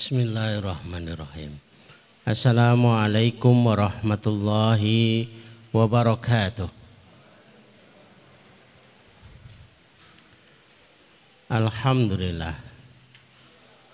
[0.00, 1.60] Bismillahirrahmanirrahim.
[2.24, 5.28] Assalamualaikum warahmatullahi
[5.76, 6.72] wabarakatuh.
[11.52, 12.56] Alhamdulillah.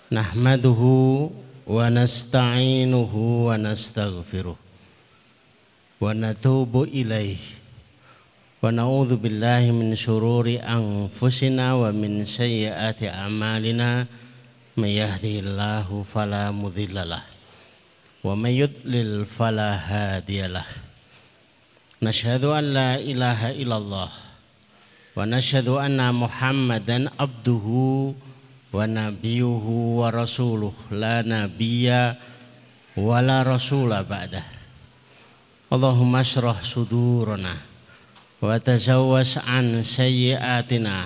[0.07, 1.27] Nahmaduhu
[1.67, 4.55] wa nasta'inuhu wa nastaghfiruh.
[5.99, 7.35] Wa natubu ilaih.
[8.63, 14.07] Wa na'udzu billahi min syururi anfusina wa min sayyiati a'malina.
[14.77, 17.23] من يهده الله فلا مضل له
[18.23, 20.65] ومن يضلل فلا هادي له.
[22.01, 24.09] نشهد أن لا إله إلا الله
[25.17, 27.65] ونشهد أن محمدا عبده
[28.73, 29.65] ونبيه
[29.97, 30.73] ورسوله.
[30.91, 31.89] لا نبي
[32.97, 34.43] ولا رسول بعده.
[35.73, 37.53] اللهم اشرح صدورنا
[38.41, 40.97] وتزوس عن سيئاتنا.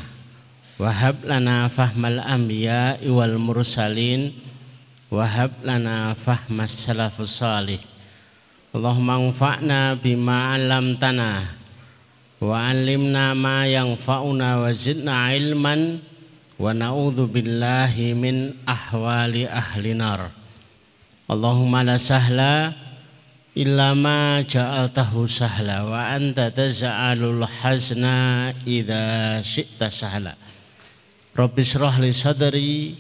[0.82, 4.34] Wahab lana fahmal anbiya wal mursalin.
[5.14, 7.78] Wahab lana fahmas salafus salih.
[8.74, 10.58] Allahumma anfa'na bima
[10.98, 11.46] tanah
[12.42, 16.02] Wa alimna ma yanfa'una wa zidna ilman
[16.58, 20.34] Wa na'udhu billahi min ahwali ahli nar.
[21.30, 22.74] Allahumma la sahla
[23.54, 30.34] illa ma ja'altahu sahla wa anta taz'alul hazna idha syi'ta sahla
[31.32, 32.92] Rabbi syrah li sadri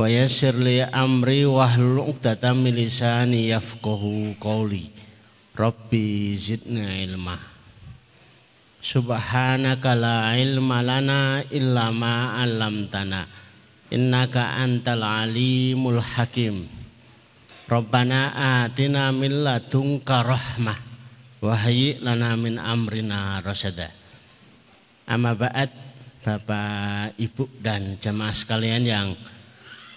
[0.00, 4.88] wa yassir li amri wahlul 'uqdatam min lisani yafqahu qawli.
[5.52, 7.36] Rabbi zidna ilma.
[8.80, 13.28] Subhanaka la ilma lana illa ma 'allamtana.
[13.92, 16.64] Innaka antal alimul hakim.
[17.68, 18.32] Rabbana
[18.64, 20.80] atina min ladunka rahmah
[21.44, 21.60] wa
[22.00, 23.92] lana min amrina rasada.
[25.04, 25.93] Amma ba'd
[26.24, 29.12] Bapak, Ibu dan jemaah sekalian yang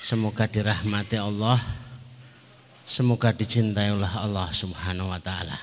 [0.03, 1.56] semoga dirahmati Allah,
[2.83, 5.55] semoga dicintai oleh Allah Subhanahu wa taala.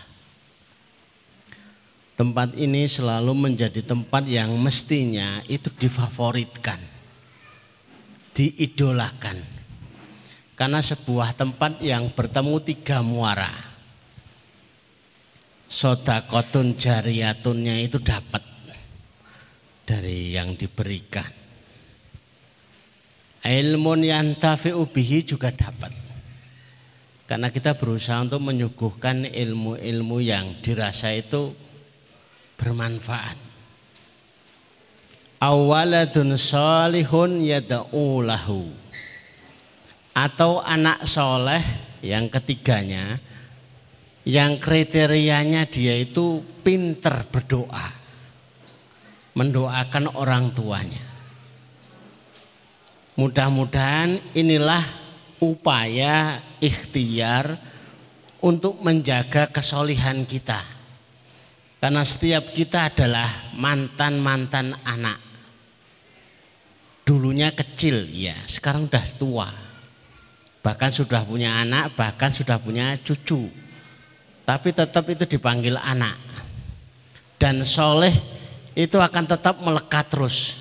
[2.16, 6.80] Tempat ini selalu menjadi tempat yang mestinya itu difavoritkan,
[8.32, 9.44] diidolakan.
[10.56, 13.52] Karena sebuah tempat yang bertemu tiga muara.
[15.68, 18.53] Sodakotun jariatunnya itu dapat
[19.84, 21.28] dari yang diberikan.
[23.44, 24.40] Ilmu yang
[24.88, 25.92] bihi juga dapat.
[27.24, 31.52] Karena kita berusaha untuk menyuguhkan ilmu-ilmu yang dirasa itu
[32.56, 33.36] bermanfaat.
[35.40, 38.72] Awaladun salihun yada'u lahu.
[40.16, 41.60] Atau anak soleh
[42.00, 43.18] yang ketiganya
[44.24, 48.03] yang kriterianya dia itu pinter berdoa
[49.34, 51.04] mendoakan orang tuanya.
[53.14, 54.82] Mudah-mudahan inilah
[55.38, 57.58] upaya ikhtiar
[58.42, 60.58] untuk menjaga kesolihan kita.
[61.78, 65.20] Karena setiap kita adalah mantan-mantan anak.
[67.04, 69.48] Dulunya kecil ya, sekarang sudah tua.
[70.64, 73.52] Bahkan sudah punya anak, bahkan sudah punya cucu.
[74.48, 76.16] Tapi tetap itu dipanggil anak.
[77.36, 78.33] Dan soleh
[78.74, 80.58] itu akan tetap melekat terus.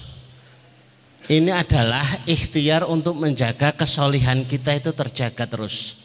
[1.26, 5.98] Ini adalah ikhtiar untuk menjaga kesolihan kita itu terjaga terus.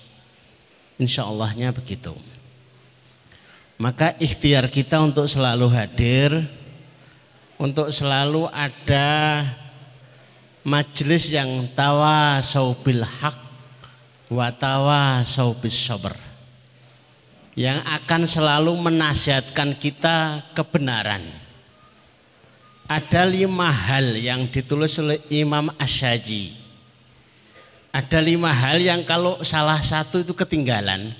[0.96, 2.16] Insya Allahnya begitu.
[3.78, 6.30] Maka ikhtiar kita untuk selalu hadir,
[7.60, 9.42] untuk selalu ada
[10.66, 13.38] majelis yang tawa saubil hak,
[14.32, 16.14] wa tawa saubis sober.
[17.58, 21.47] Yang akan selalu menasihatkan kita kebenaran
[22.88, 26.56] ada lima hal yang ditulis oleh Imam Asyaji.
[27.92, 31.12] Ada lima hal yang kalau salah satu itu ketinggalan,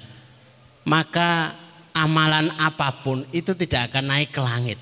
[0.88, 1.52] maka
[1.92, 4.80] amalan apa pun itu tidak akan naik ke langit.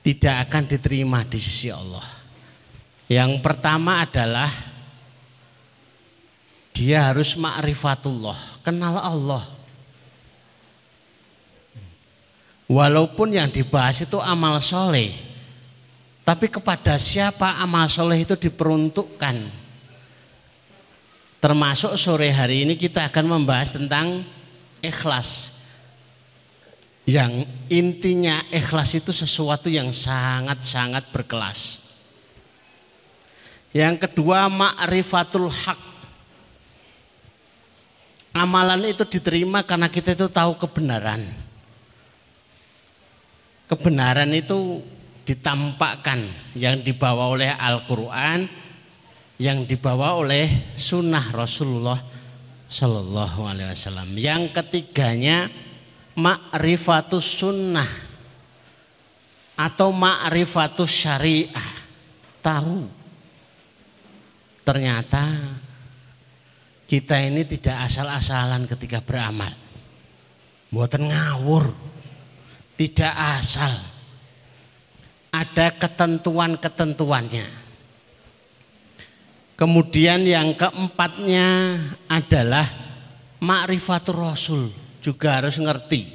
[0.00, 2.04] Tidak akan diterima di sisi Allah.
[3.04, 4.48] Yang pertama adalah
[6.72, 9.44] dia harus ma'rifatullah, kenal Allah.
[12.70, 15.10] Walaupun yang dibahas itu amal soleh.
[16.22, 19.50] Tapi kepada siapa amal soleh itu diperuntukkan.
[21.42, 24.22] Termasuk sore hari ini kita akan membahas tentang
[24.78, 25.50] ikhlas.
[27.10, 31.82] Yang intinya ikhlas itu sesuatu yang sangat-sangat berkelas.
[33.74, 35.80] Yang kedua ma'rifatul hak.
[38.30, 41.49] Amalan itu diterima karena kita itu tahu kebenaran
[43.70, 44.82] kebenaran itu
[45.22, 46.26] ditampakkan
[46.58, 48.50] yang dibawa oleh Al-Quran,
[49.38, 52.02] yang dibawa oleh sunnah Rasulullah
[52.66, 54.10] Shallallahu Alaihi Wasallam.
[54.18, 55.46] Yang ketiganya
[56.18, 57.86] ma'rifatus sunnah
[59.54, 61.70] atau ma'rifatus syariah.
[62.42, 62.88] Tahu
[64.66, 65.22] ternyata
[66.90, 69.54] kita ini tidak asal-asalan ketika beramal.
[70.74, 71.70] Buatan ngawur,
[72.80, 73.76] tidak asal.
[75.36, 77.44] Ada ketentuan-ketentuannya.
[79.52, 81.76] Kemudian yang keempatnya
[82.08, 82.64] adalah
[83.44, 84.62] ma'rifatul rasul.
[85.04, 86.08] Juga harus ngerti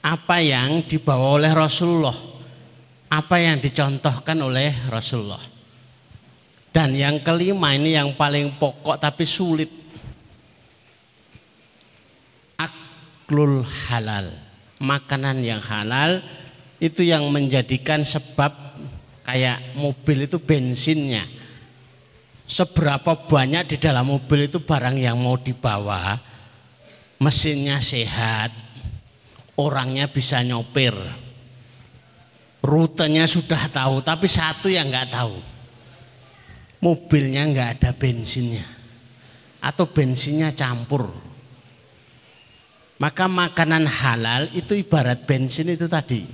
[0.00, 2.16] apa yang dibawa oleh Rasulullah.
[3.12, 5.40] Apa yang dicontohkan oleh Rasulullah.
[6.72, 9.68] Dan yang kelima ini yang paling pokok tapi sulit.
[12.56, 14.47] Aklul halal.
[14.78, 16.22] Makanan yang halal
[16.78, 18.54] itu yang menjadikan sebab
[19.26, 21.26] kayak mobil itu bensinnya.
[22.48, 26.16] Seberapa banyak di dalam mobil itu barang yang mau dibawa,
[27.20, 28.54] mesinnya sehat,
[29.60, 30.96] orangnya bisa nyopir,
[32.64, 35.36] rutenya sudah tahu, tapi satu yang nggak tahu,
[36.80, 38.64] mobilnya nggak ada bensinnya,
[39.60, 41.10] atau bensinnya campur.
[42.98, 46.26] Maka makanan halal itu ibarat bensin itu tadi.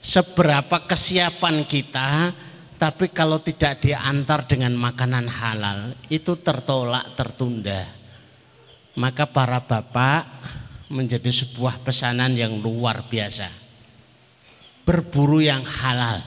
[0.00, 2.32] Seberapa kesiapan kita
[2.80, 7.84] tapi kalau tidak diantar dengan makanan halal, itu tertolak, tertunda.
[8.96, 10.24] Maka para bapak
[10.88, 13.52] menjadi sebuah pesanan yang luar biasa.
[14.88, 16.24] Berburu yang halal.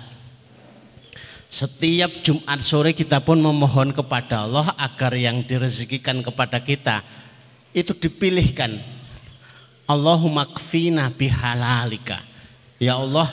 [1.49, 7.01] Setiap Jumat sore kita pun memohon kepada Allah agar yang direzekikan kepada kita
[7.73, 8.77] itu dipilihkan.
[9.83, 12.23] Allahumma kfina bihalalika.
[12.79, 13.27] Ya Allah,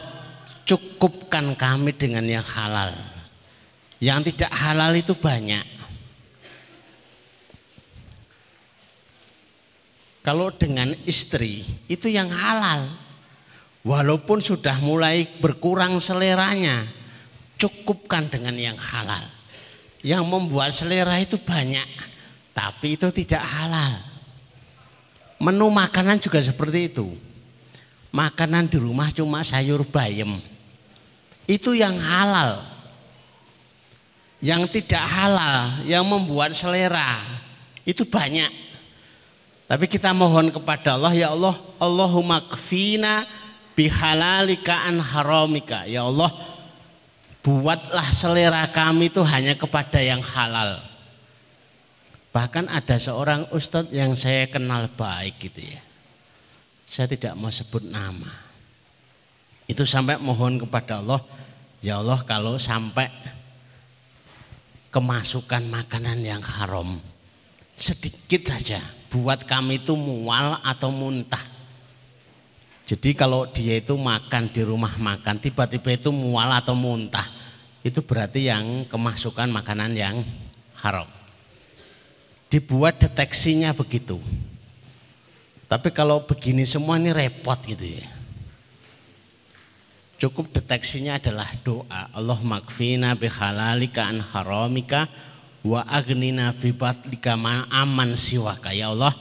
[0.66, 2.94] cukupkan kami dengan yang halal.
[4.02, 5.66] Yang tidak halal itu banyak.
[10.20, 12.86] Kalau dengan istri itu yang halal.
[13.80, 16.84] Walaupun sudah mulai berkurang seleranya,
[17.56, 19.24] cukupkan dengan yang halal.
[20.04, 21.88] Yang membuat selera itu banyak,
[22.52, 24.09] tapi itu tidak halal.
[25.40, 27.16] Menu makanan juga seperti itu.
[28.12, 30.36] Makanan di rumah cuma sayur bayam
[31.50, 32.62] itu yang halal.
[34.40, 37.20] Yang tidak halal, yang membuat selera
[37.84, 38.48] itu banyak.
[39.68, 43.28] Tapi kita mohon kepada Allah, ya Allah, Allahumma kfina
[43.76, 45.84] bihalalika an haramika.
[45.84, 46.32] Ya Allah,
[47.44, 50.80] buatlah selera kami itu hanya kepada yang halal.
[52.30, 55.82] Bahkan ada seorang ustadz yang saya kenal baik gitu ya.
[56.86, 58.30] Saya tidak mau sebut nama.
[59.66, 61.22] Itu sampai mohon kepada Allah,
[61.82, 63.10] ya Allah kalau sampai
[64.90, 66.98] kemasukan makanan yang haram
[67.80, 71.40] sedikit saja buat kami itu mual atau muntah.
[72.84, 77.24] Jadi kalau dia itu makan di rumah makan tiba-tiba itu mual atau muntah
[77.80, 80.20] itu berarti yang kemasukan makanan yang
[80.84, 81.19] haram.
[82.50, 84.18] Dibuat deteksinya begitu.
[85.70, 88.10] Tapi kalau begini semua ini repot gitu ya.
[90.20, 92.10] Cukup deteksinya adalah doa.
[92.12, 95.06] Allah makfina bihalalika an haramika
[95.62, 97.38] wa agnina fi batlika
[97.70, 98.74] aman siwaka.
[98.74, 99.14] Ya Allah,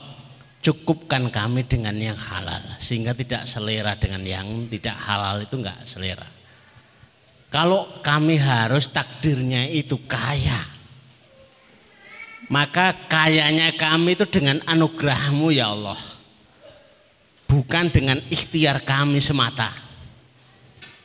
[0.60, 6.28] cukupkan kami dengan yang halal sehingga tidak selera dengan yang tidak halal itu enggak selera.
[7.50, 10.62] Kalau kami harus takdirnya itu kaya,
[12.50, 15.98] maka kayanya kami itu dengan anugerahmu ya Allah.
[17.46, 19.90] Bukan dengan ikhtiar kami semata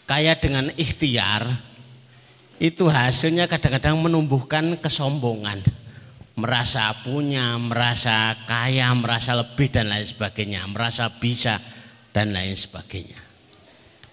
[0.05, 1.49] kaya dengan ikhtiar
[2.61, 5.65] itu hasilnya kadang-kadang menumbuhkan kesombongan
[6.37, 11.59] merasa punya, merasa kaya, merasa lebih dan lain sebagainya, merasa bisa
[12.13, 13.19] dan lain sebagainya.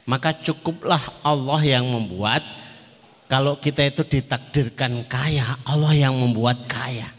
[0.06, 2.42] Maka cukuplah Allah yang membuat
[3.30, 7.10] kalau kita itu ditakdirkan kaya, Allah yang membuat kaya.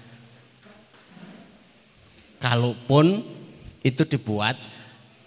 [2.44, 3.24] Kalaupun
[3.80, 4.60] itu dibuat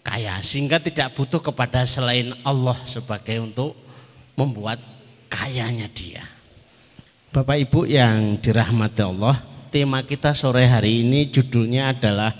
[0.04, 3.73] kaya sehingga tidak butuh kepada selain Allah sebagai untuk
[4.37, 4.76] membuat
[5.32, 6.20] kayanya dia.
[7.32, 9.40] Bapak Ibu yang dirahmati Allah,
[9.73, 12.37] tema kita sore hari ini judulnya adalah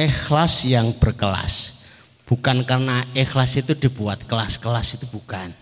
[0.00, 1.84] ikhlas yang berkelas.
[2.24, 5.52] Bukan karena ikhlas itu dibuat kelas-kelas itu bukan.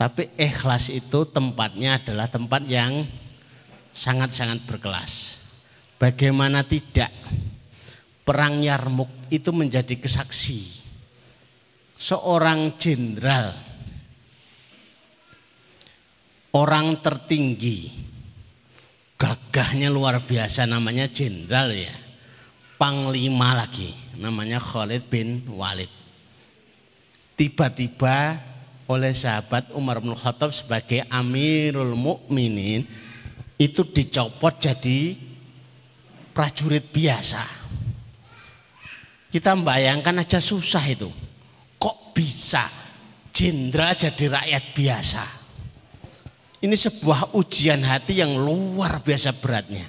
[0.00, 3.04] Tapi ikhlas itu tempatnya adalah tempat yang
[3.92, 5.43] sangat-sangat berkelas.
[5.96, 7.10] Bagaimana tidak?
[8.24, 10.80] perang Yarmuk itu menjadi kesaksi
[12.00, 13.52] seorang jenderal
[16.56, 17.92] orang tertinggi
[19.20, 21.92] gagahnya luar biasa namanya jenderal ya.
[22.74, 25.88] Panglima lagi namanya Khalid bin Walid.
[27.38, 28.42] Tiba-tiba
[28.90, 32.82] oleh sahabat Umar bin Khattab sebagai Amirul Mukminin
[33.56, 35.14] itu dicopot jadi
[36.34, 37.42] prajurit biasa.
[39.30, 41.08] Kita membayangkan aja susah itu.
[41.78, 42.66] Kok bisa
[43.30, 45.24] jenderal jadi rakyat biasa?
[46.64, 49.86] Ini sebuah ujian hati yang luar biasa beratnya.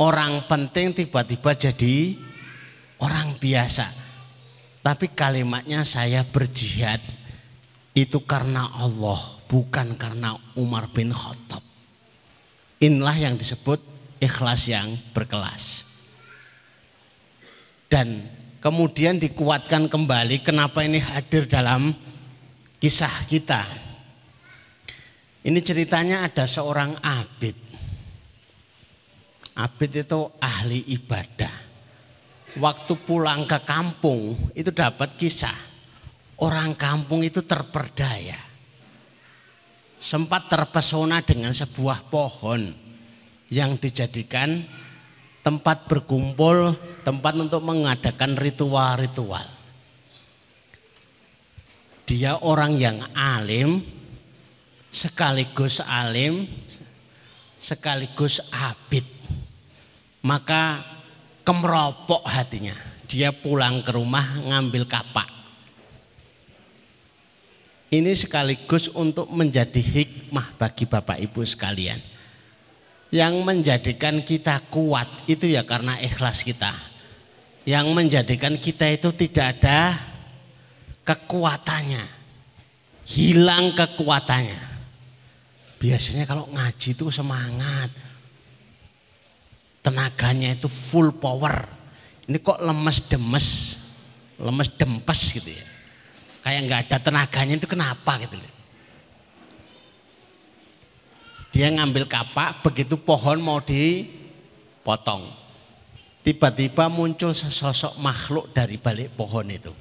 [0.00, 2.16] Orang penting tiba-tiba jadi
[2.98, 3.86] orang biasa.
[4.82, 6.98] Tapi kalimatnya saya berjihad
[7.94, 11.62] itu karena Allah, bukan karena Umar bin Khattab.
[12.82, 13.91] Inilah yang disebut
[14.22, 15.82] ikhlas yang berkelas.
[17.90, 18.24] Dan
[18.62, 21.90] kemudian dikuatkan kembali kenapa ini hadir dalam
[22.78, 23.66] kisah kita.
[25.42, 27.58] Ini ceritanya ada seorang abid.
[29.58, 31.74] Abid itu ahli ibadah.
[32.62, 35.74] Waktu pulang ke kampung itu dapat kisah.
[36.38, 38.38] Orang kampung itu terperdaya.
[39.98, 42.81] Sempat terpesona dengan sebuah pohon
[43.52, 44.64] yang dijadikan
[45.44, 46.72] tempat berkumpul,
[47.04, 49.44] tempat untuk mengadakan ritual-ritual.
[52.08, 53.84] Dia orang yang alim,
[54.88, 56.48] sekaligus alim,
[57.60, 59.04] sekaligus abid.
[60.24, 60.80] Maka
[61.44, 62.74] kemeropok hatinya.
[63.04, 65.28] Dia pulang ke rumah ngambil kapak.
[67.92, 72.11] Ini sekaligus untuk menjadi hikmah bagi Bapak Ibu sekalian.
[73.12, 76.72] Yang menjadikan kita kuat itu ya karena ikhlas kita.
[77.68, 79.94] Yang menjadikan kita itu tidak ada
[81.04, 82.00] kekuatannya.
[83.04, 84.62] Hilang kekuatannya.
[85.76, 87.92] Biasanya kalau ngaji itu semangat.
[89.84, 91.68] Tenaganya itu full power.
[92.30, 93.46] Ini kok lemes demes,
[94.40, 95.64] lemes dempes gitu ya.
[96.46, 98.51] Kayak nggak ada tenaganya itu kenapa gitu loh.
[101.52, 105.28] Dia ngambil kapak, begitu pohon mau dipotong.
[106.24, 109.74] Tiba-tiba muncul sesosok makhluk dari balik pohon itu.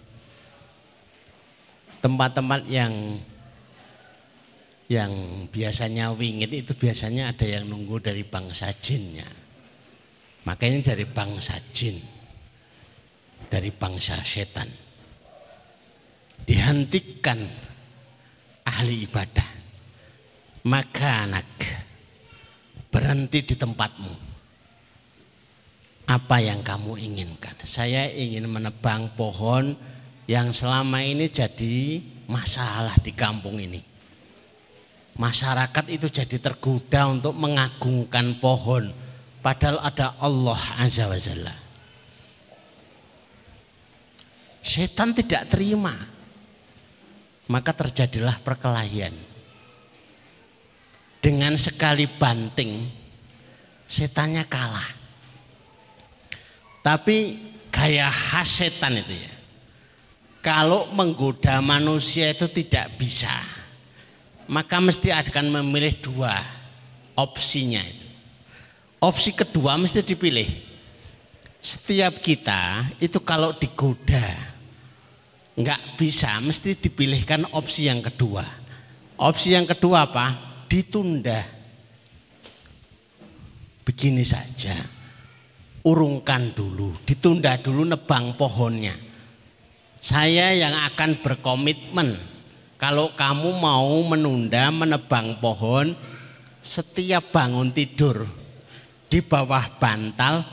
[2.03, 2.91] Tempat-tempat yang
[4.91, 5.13] yang
[5.47, 9.23] biasanya wingit itu biasanya ada yang nunggu dari bangsa jinnya.
[10.43, 11.95] Makanya dari bangsa jin,
[13.47, 14.67] dari bangsa setan.
[16.43, 17.39] Dihentikan
[18.65, 19.60] ahli ibadah.
[20.61, 21.49] Maka anak
[22.93, 24.13] berhenti di tempatmu.
[26.11, 27.55] Apa yang kamu inginkan?
[27.63, 29.73] Saya ingin menebang pohon
[30.27, 33.91] yang selama ini jadi masalah di kampung ini
[35.21, 38.89] masyarakat itu jadi tergoda untuk mengagungkan pohon
[39.43, 41.55] padahal ada Allah Azza wa Jalla.
[44.61, 45.93] Setan tidak terima.
[47.49, 49.11] Maka terjadilah perkelahian.
[51.21, 52.89] Dengan sekali banting
[53.85, 54.89] setannya kalah.
[56.81, 57.37] Tapi
[57.69, 59.33] gaya khas setan itu ya.
[60.41, 63.29] Kalau menggoda manusia itu tidak bisa
[64.51, 66.35] maka mesti akan memilih dua
[67.15, 68.07] opsinya itu.
[69.01, 70.45] Opsi kedua mesti dipilih.
[71.63, 74.35] Setiap kita itu kalau digoda
[75.55, 78.43] nggak bisa mesti dipilihkan opsi yang kedua.
[79.15, 80.50] Opsi yang kedua apa?
[80.71, 81.43] Ditunda.
[83.83, 84.71] Begini saja.
[85.83, 88.95] Urungkan dulu, ditunda dulu nebang pohonnya.
[89.99, 92.15] Saya yang akan berkomitmen
[92.79, 95.91] kalau kamu mau menunda menebang pohon,
[96.63, 98.23] setiap bangun tidur
[99.11, 100.45] di bawah bantal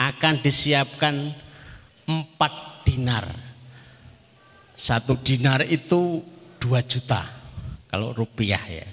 [0.00, 1.34] akan disiapkan
[2.08, 2.52] empat
[2.88, 3.28] dinar.
[4.72, 6.24] Satu dinar itu
[6.56, 7.20] dua juta
[7.90, 8.86] kalau rupiah ya.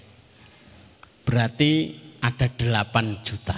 [1.24, 3.56] Berarti ada delapan juta.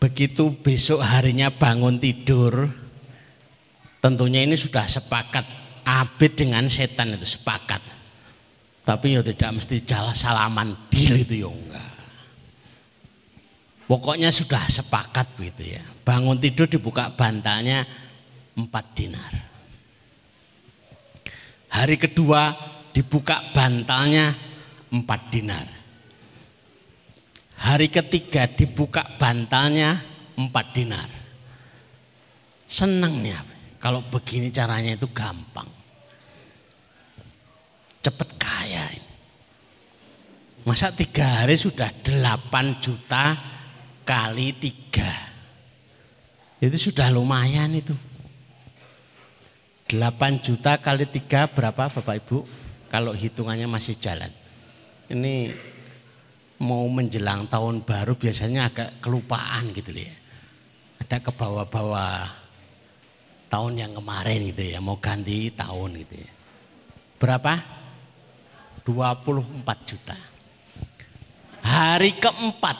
[0.00, 2.68] Begitu besok harinya bangun tidur,
[4.04, 5.48] tentunya ini sudah sepakat
[5.84, 7.80] abid dengan setan itu sepakat.
[8.84, 11.92] Tapi ya tidak mesti jalan salaman deal itu ya enggak.
[13.88, 15.80] Pokoknya sudah sepakat gitu ya.
[16.04, 17.84] Bangun tidur dibuka bantalnya
[18.56, 19.32] empat dinar.
[21.72, 22.52] Hari kedua
[22.92, 24.36] dibuka bantalnya
[24.94, 25.66] empat dinar.
[27.58, 29.98] Hari ketiga dibuka bantalnya
[30.38, 31.10] empat dinar.
[32.70, 33.42] Senangnya
[33.82, 35.66] kalau begini caranya itu gampang.
[38.04, 38.86] Cepat kaya.
[40.64, 43.36] Masa tiga hari sudah 8 juta
[44.08, 45.12] kali tiga.
[46.56, 47.92] Itu sudah lumayan itu.
[49.92, 52.38] 8 juta kali tiga berapa Bapak Ibu?
[52.88, 54.32] Kalau hitungannya masih jalan.
[55.12, 55.52] Ini
[56.64, 60.14] mau menjelang tahun baru biasanya agak kelupaan gitu ya.
[61.04, 62.24] Ada ke bawah-bawah
[63.52, 66.30] tahun yang kemarin gitu ya, mau ganti tahun gitu ya.
[67.20, 67.54] Berapa?
[68.84, 70.16] 24 juta.
[71.64, 72.76] Hari keempat,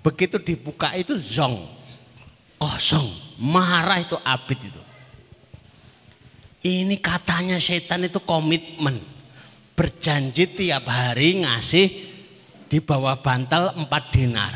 [0.00, 1.68] begitu dibuka itu zong,
[2.56, 3.04] kosong,
[3.36, 4.82] marah itu abid itu.
[6.60, 9.00] Ini katanya setan itu komitmen,
[9.74, 11.86] berjanji tiap hari ngasih
[12.70, 14.54] di bawah bantal 4 dinar.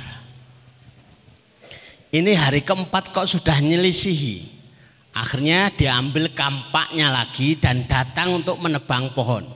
[2.14, 4.54] Ini hari keempat kok sudah nyelisihi.
[5.14, 9.46] Akhirnya diambil kampaknya lagi dan datang untuk menebang pohon.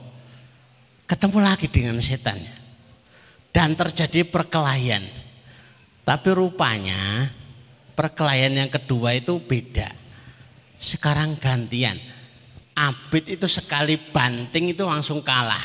[1.07, 2.51] Ketemu lagi dengan setannya.
[3.55, 5.07] Dan terjadi perkelahian.
[6.03, 7.31] Tapi rupanya
[7.95, 9.95] perkelahian yang kedua itu beda.
[10.75, 11.95] Sekarang gantian.
[12.79, 15.63] Abid itu sekali banting itu langsung kalah.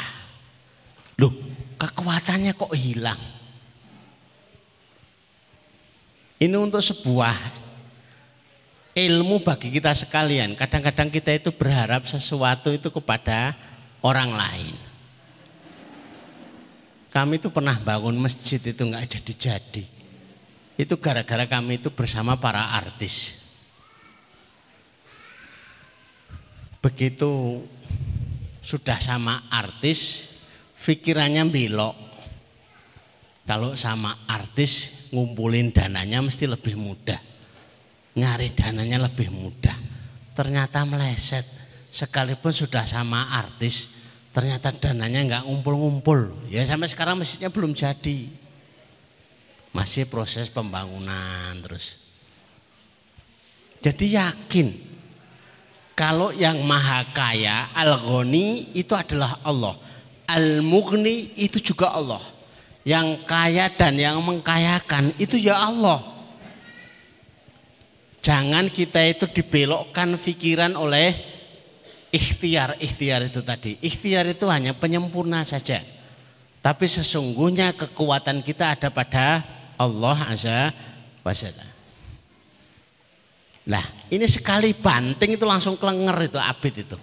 [1.14, 1.30] Loh,
[1.78, 3.22] kekuatannya kok hilang?
[6.42, 7.38] Ini untuk sebuah
[8.98, 10.58] ilmu bagi kita sekalian.
[10.58, 13.54] Kadang-kadang kita itu berharap sesuatu itu kepada
[14.02, 14.74] orang lain.
[17.14, 19.84] Kami itu pernah bangun masjid itu nggak jadi-jadi.
[20.74, 23.43] Itu gara-gara kami itu bersama para artis.
[26.84, 27.64] Begitu
[28.60, 30.28] sudah sama artis,
[30.76, 31.96] pikirannya belok.
[33.48, 37.34] Kalau sama artis ngumpulin dananya mesti lebih mudah
[38.14, 39.76] nyari dananya lebih mudah.
[40.34, 41.46] Ternyata meleset.
[41.94, 44.02] Sekalipun sudah sama artis,
[44.34, 46.50] ternyata dananya nggak ngumpul-ngumpul.
[46.50, 48.34] Ya sampai sekarang masjidnya belum jadi.
[49.70, 52.02] Masih proses pembangunan terus.
[53.78, 54.66] Jadi yakin
[55.94, 59.78] kalau yang maha kaya al-ghani itu adalah Allah.
[60.26, 62.20] Al-mughni itu juga Allah.
[62.82, 66.02] Yang kaya dan yang mengkayakan itu ya Allah.
[68.20, 71.14] Jangan kita itu dibelokkan pikiran oleh
[72.10, 72.74] ikhtiar.
[72.82, 73.78] Ikhtiar itu tadi.
[73.78, 75.78] Ikhtiar itu hanya penyempurna saja.
[76.58, 79.44] Tapi sesungguhnya kekuatan kita ada pada
[79.78, 80.72] Allah Azza
[81.22, 81.32] wa
[83.64, 86.98] Nah ini sekali banting itu langsung kelenger itu abid itu.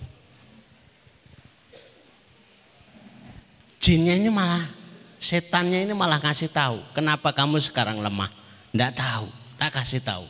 [3.81, 4.61] Jinnya ini malah,
[5.17, 6.85] setannya ini malah kasih tahu.
[6.93, 8.29] Kenapa kamu sekarang lemah?
[8.69, 9.25] Tidak tahu,
[9.57, 10.25] tak kasih tahu.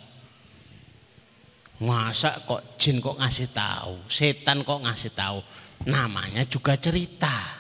[1.83, 5.43] Masa kok jin kok ngasih tahu, setan kok ngasih tahu.
[5.83, 7.59] Namanya juga cerita.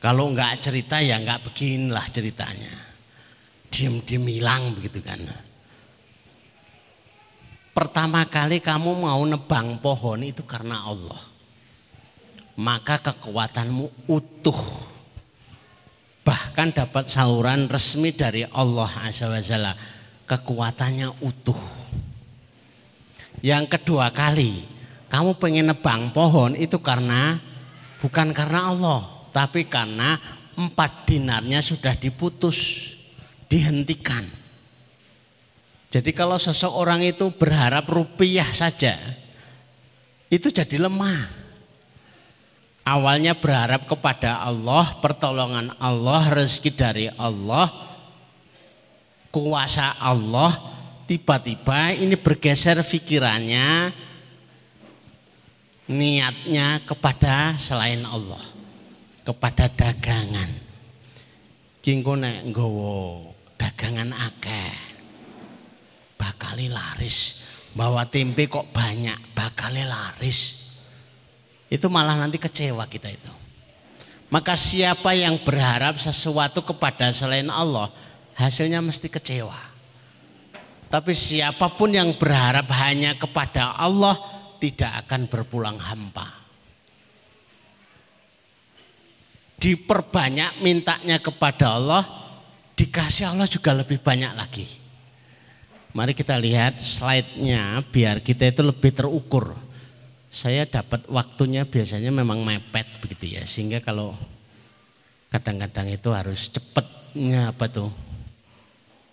[0.00, 2.72] Kalau enggak cerita ya enggak beginilah ceritanya.
[3.68, 5.49] Diem-diem hilang begitu kan.
[7.70, 11.22] Pertama kali kamu mau nebang pohon itu karena Allah.
[12.60, 14.60] Maka kekuatanmu utuh.
[16.20, 19.30] Bahkan dapat saluran resmi dari Allah Azza
[20.28, 21.58] Kekuatannya utuh
[23.40, 24.68] yang kedua kali,
[25.08, 27.40] kamu pengen nebang pohon itu karena
[27.96, 29.00] bukan karena Allah,
[29.32, 30.20] tapi karena
[30.60, 32.92] empat dinarnya sudah diputus,
[33.48, 34.39] dihentikan.
[35.90, 38.94] Jadi kalau seseorang itu berharap rupiah saja,
[40.30, 41.42] itu jadi lemah.
[42.86, 47.68] Awalnya berharap kepada Allah, pertolongan Allah, rezeki dari Allah,
[49.34, 50.54] kuasa Allah,
[51.10, 53.90] tiba-tiba ini bergeser pikirannya
[55.90, 58.38] niatnya kepada selain Allah
[59.26, 60.46] kepada dagangan
[61.82, 63.26] kingko nek nggawa
[63.58, 64.89] dagangan akeh
[66.40, 67.44] bakal laris
[67.76, 70.72] bawa tempe kok banyak bakal laris
[71.68, 73.32] itu malah nanti kecewa kita itu
[74.32, 77.92] maka siapa yang berharap sesuatu kepada selain Allah
[78.40, 79.70] hasilnya mesti kecewa
[80.90, 84.18] tapi siapa pun yang berharap hanya kepada Allah
[84.58, 86.26] tidak akan berpulang hampa.
[89.60, 92.02] Diperbanyak mintanya kepada Allah,
[92.74, 94.66] dikasih Allah juga lebih banyak lagi.
[95.90, 99.58] Mari kita lihat slide-nya biar kita itu lebih terukur.
[100.30, 104.14] Saya dapat waktunya biasanya memang mepet begitu ya, sehingga kalau
[105.34, 107.90] kadang-kadang itu harus cepetnya apa tuh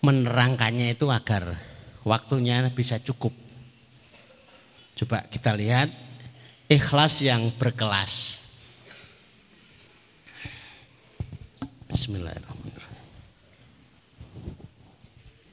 [0.05, 1.57] menerangkannya itu agar
[2.05, 3.33] waktunya bisa cukup.
[4.93, 5.89] Coba kita lihat
[6.69, 8.37] ikhlas yang berkelas.
[11.89, 12.56] Bismillahirrahmanirrahim.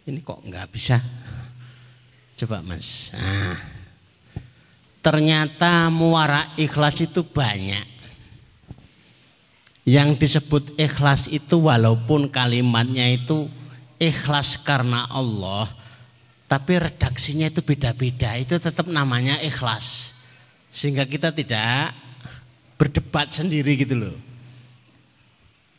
[0.04, 1.00] Ini kok nggak bisa?
[2.36, 3.08] Coba mas.
[3.16, 3.56] Nah,
[5.00, 7.88] ternyata muara ikhlas itu banyak.
[9.88, 13.48] Yang disebut ikhlas itu walaupun kalimatnya itu
[13.96, 15.72] ikhlas karena Allah,
[16.48, 18.36] tapi redaksinya itu beda-beda.
[18.36, 20.12] Itu tetap namanya ikhlas.
[20.68, 21.96] Sehingga kita tidak
[22.76, 24.16] berdebat sendiri gitu loh.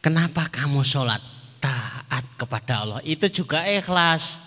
[0.02, 1.35] Kenapa kamu sholat
[2.36, 3.00] kepada Allah?
[3.04, 4.39] Itu juga ikhlas.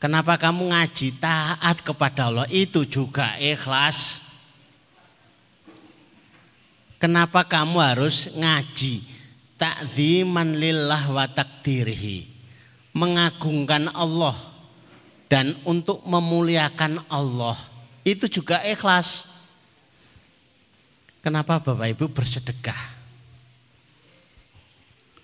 [0.00, 2.48] Kenapa kamu ngaji taat kepada Allah?
[2.48, 4.20] Itu juga ikhlas.
[7.00, 9.04] Kenapa kamu harus ngaji
[9.56, 12.28] takziman lillah wa takdirhi?
[12.92, 14.36] Mengagungkan Allah
[15.30, 17.56] dan untuk memuliakan Allah.
[18.02, 19.30] Itu juga ikhlas.
[21.20, 22.99] Kenapa Bapak Ibu bersedekah?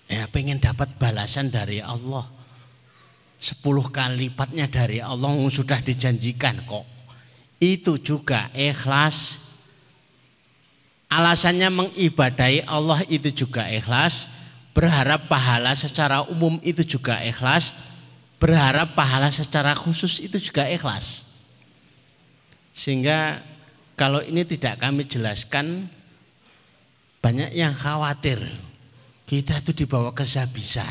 [0.07, 2.23] Ya pengen dapat balasan dari Allah.
[3.37, 6.87] Sepuluh kali lipatnya dari Allah sudah dijanjikan kok.
[7.59, 9.43] Itu juga ikhlas.
[11.11, 14.31] Alasannya mengibadai Allah itu juga ikhlas.
[14.71, 17.75] Berharap pahala secara umum itu juga ikhlas.
[18.39, 21.27] Berharap pahala secara khusus itu juga ikhlas.
[22.71, 23.41] Sehingga
[23.97, 25.89] kalau ini tidak kami jelaskan
[27.19, 28.37] banyak yang khawatir
[29.27, 30.87] kita itu dibawa ke Zabisa.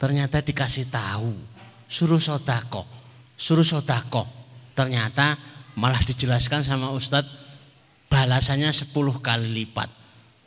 [0.00, 1.36] Ternyata dikasih tahu.
[1.84, 2.88] Suruh sotako.
[3.36, 4.24] Suruh sotako.
[4.72, 5.36] Ternyata
[5.76, 7.28] malah dijelaskan sama Ustadz.
[8.08, 8.88] Balasannya 10
[9.20, 9.92] kali lipat.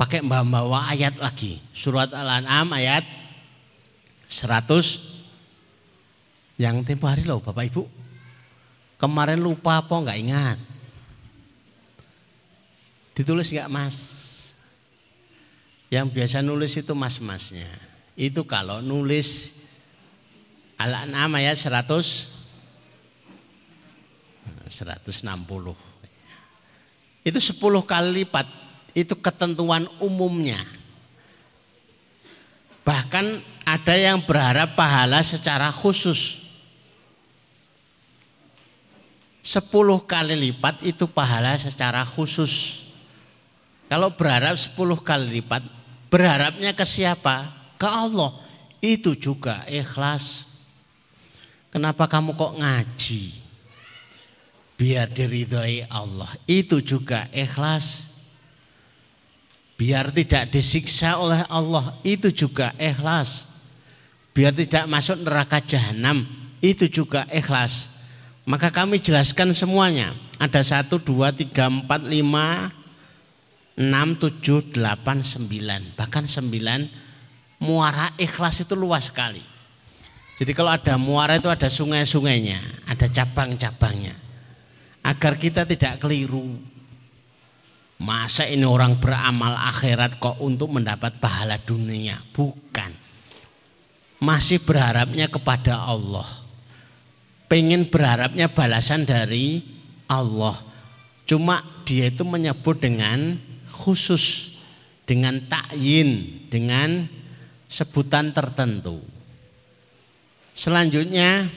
[0.01, 1.61] Pakai bawa ayat lagi.
[1.77, 3.05] Surat Al-An'am ayat
[4.25, 6.57] 100.
[6.57, 7.85] Yang tempo hari loh Bapak Ibu.
[8.97, 10.57] Kemarin lupa apa enggak ingat.
[13.13, 14.30] Ditulis enggak mas?
[15.91, 17.67] Yang biasa nulis itu mas-masnya.
[18.15, 19.59] Itu kalau nulis
[20.79, 22.39] Al-An'am ayat 100
[24.71, 25.27] 160.
[27.27, 28.47] Itu 10 kali lipat.
[28.95, 30.57] Itu ketentuan umumnya.
[32.87, 36.39] Bahkan ada yang berharap pahala secara khusus.
[39.43, 39.67] 10
[40.07, 42.87] kali lipat itu pahala secara khusus.
[43.91, 44.71] Kalau berharap 10
[45.03, 45.80] kali lipat
[46.11, 47.47] Berharapnya ke siapa?
[47.79, 48.35] Ke Allah.
[48.83, 50.43] Itu juga ikhlas.
[51.71, 53.23] Kenapa kamu kok ngaji?
[54.75, 56.27] Biar diridhoi Allah.
[56.43, 58.11] Itu juga ikhlas.
[59.79, 61.95] Biar tidak disiksa oleh Allah.
[62.03, 63.47] Itu juga ikhlas.
[64.35, 66.27] Biar tidak masuk neraka jahanam.
[66.59, 67.87] Itu juga ikhlas.
[68.43, 70.11] Maka kami jelaskan semuanya.
[70.35, 72.73] Ada satu, dua, tiga, empat, lima,
[73.81, 75.97] 6, 7, 8, 9.
[75.97, 77.11] Bahkan 9
[77.61, 79.41] muara ikhlas itu luas sekali.
[80.41, 84.17] Jadi kalau ada muara itu ada sungai-sungainya, ada cabang-cabangnya.
[85.05, 86.57] Agar kita tidak keliru.
[88.01, 92.17] Masa ini orang beramal akhirat kok untuk mendapat pahala dunia?
[92.33, 92.89] Bukan.
[94.17, 96.25] Masih berharapnya kepada Allah.
[97.45, 99.61] Pengen berharapnya balasan dari
[100.09, 100.57] Allah.
[101.29, 103.37] Cuma dia itu menyebut dengan
[103.81, 104.53] khusus
[105.09, 107.09] dengan takyin, dengan
[107.65, 109.01] sebutan tertentu.
[110.53, 111.49] Selanjutnya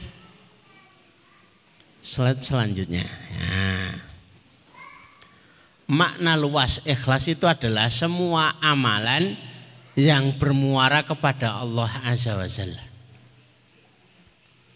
[2.00, 3.04] slide selanjutnya.
[3.04, 3.92] Nah,
[5.88, 9.36] makna luas ikhlas itu adalah semua amalan
[9.94, 12.84] yang bermuara kepada Allah Azza wa Jalla.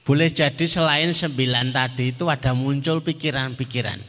[0.09, 4.01] Boleh jadi selain sembilan tadi itu ada muncul pikiran-pikiran.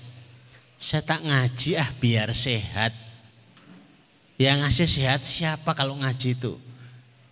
[0.79, 3.08] Saya tak ngaji ah biar sehat.
[4.39, 6.55] Yang ngasih sehat siapa kalau ngaji itu?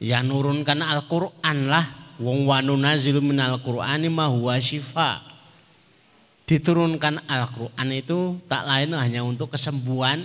[0.04, 1.88] Yang nurunkan Al-Quran lah.
[2.20, 5.24] Wong wanunazilu minal Qur'ani ma huwa syifa.
[6.44, 10.20] Diturunkan Al-Quran itu tak lain hanya untuk kesembuhan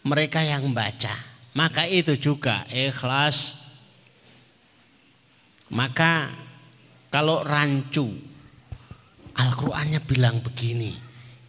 [0.00, 1.12] mereka yang membaca.
[1.52, 3.68] Maka itu juga ikhlas.
[5.68, 6.32] Maka
[7.12, 8.08] kalau rancu
[9.36, 10.96] Al-Qur'annya bilang begini.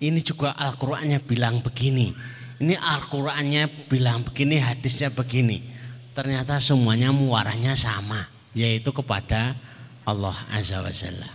[0.03, 2.11] Ini juga Al-Qur'annya bilang begini
[2.59, 5.63] ini Al-Qur'annya bilang begini, hadisnya begini.
[6.11, 9.55] Ternyata semuanya muaranya sama, yaitu kepada
[10.03, 11.31] Allah Azza wa Jalla.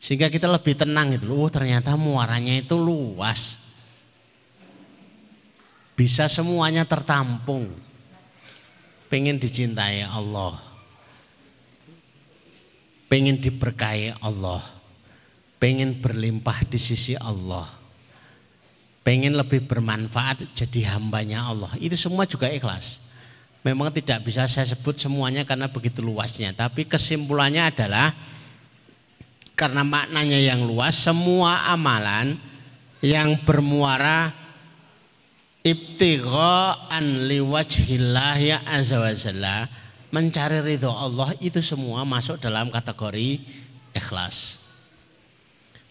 [0.00, 1.28] Sehingga kita lebih tenang itu.
[1.28, 3.60] Oh, ternyata muaranya itu luas.
[5.92, 7.68] Bisa semuanya tertampung.
[9.12, 10.56] Pengen dicintai Allah.
[13.12, 14.64] Pengen diberkahi Allah.
[15.60, 17.77] Pengen berlimpah di sisi Allah
[19.08, 21.72] pengen lebih bermanfaat jadi hambanya Allah.
[21.80, 23.00] Itu semua juga ikhlas.
[23.64, 28.12] Memang tidak bisa saya sebut semuanya karena begitu luasnya, tapi kesimpulannya adalah
[29.56, 32.36] karena maknanya yang luas, semua amalan
[33.00, 34.28] yang bermuara
[35.64, 37.32] ibtigha'an
[38.44, 39.72] ya azza wa jalla
[40.12, 43.40] mencari ridho Allah itu semua masuk dalam kategori
[43.96, 44.57] ikhlas.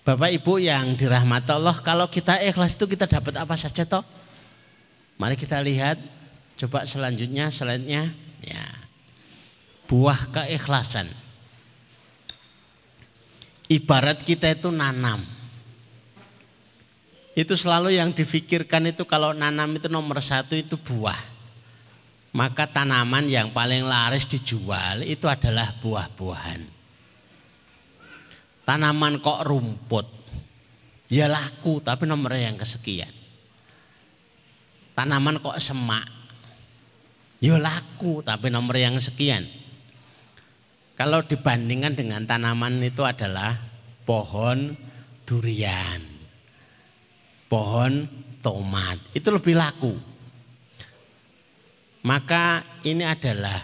[0.08, 4.08] Bapak Ibu yang dirahmati Allah, kalau kita ikhlas itu kita dapat apa saja toh?
[5.20, 6.00] Mari kita lihat
[6.56, 8.64] coba selanjutnya selanjutnya ya.
[9.84, 11.12] Buah keikhlasan.
[13.68, 15.28] Ibarat kita itu nanam.
[17.36, 21.20] Itu selalu yang difikirkan itu kalau nanam itu nomor satu itu buah.
[22.32, 26.77] Maka tanaman yang paling laris dijual itu adalah buah-buahan.
[28.68, 30.04] Tanaman kok rumput.
[31.08, 33.16] Ya laku tapi nomornya yang kesekian.
[34.92, 36.04] Tanaman kok semak.
[37.40, 39.48] Ya laku tapi nomor yang sekian.
[41.00, 43.56] Kalau dibandingkan dengan tanaman itu adalah
[44.04, 44.76] pohon
[45.24, 46.02] durian.
[47.48, 48.04] Pohon
[48.44, 49.00] tomat.
[49.16, 49.96] Itu lebih laku.
[52.04, 53.64] Maka ini adalah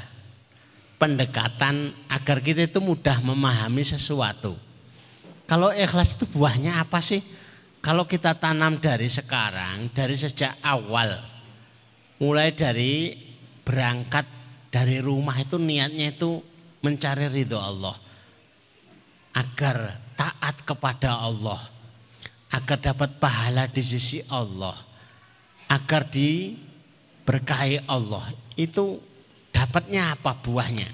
[0.96, 4.73] pendekatan agar kita itu mudah memahami sesuatu.
[5.54, 7.22] Kalau ikhlas itu buahnya apa sih?
[7.78, 11.14] Kalau kita tanam dari sekarang, dari sejak awal,
[12.18, 13.14] mulai dari
[13.62, 14.26] berangkat
[14.74, 16.42] dari rumah itu niatnya itu
[16.82, 17.94] mencari ridho Allah.
[19.38, 21.62] Agar taat kepada Allah.
[22.50, 24.74] Agar dapat pahala di sisi Allah.
[25.70, 28.26] Agar diberkahi Allah.
[28.58, 28.98] Itu
[29.54, 30.90] dapatnya apa buahnya?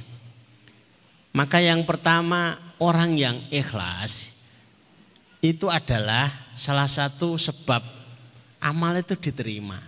[1.32, 4.38] Maka yang pertama orang yang ikhlas
[5.39, 7.80] itu adalah salah satu sebab
[8.60, 9.80] amal itu diterima.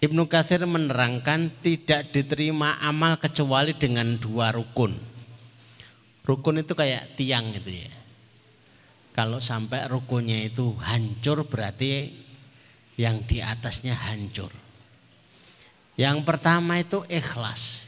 [0.00, 4.96] Ibnu Katsir menerangkan tidak diterima amal kecuali dengan dua rukun.
[6.24, 7.92] Rukun itu kayak tiang gitu ya.
[9.12, 12.08] Kalau sampai rukunnya itu hancur berarti
[12.96, 14.48] yang di atasnya hancur.
[16.00, 17.84] Yang pertama itu ikhlas.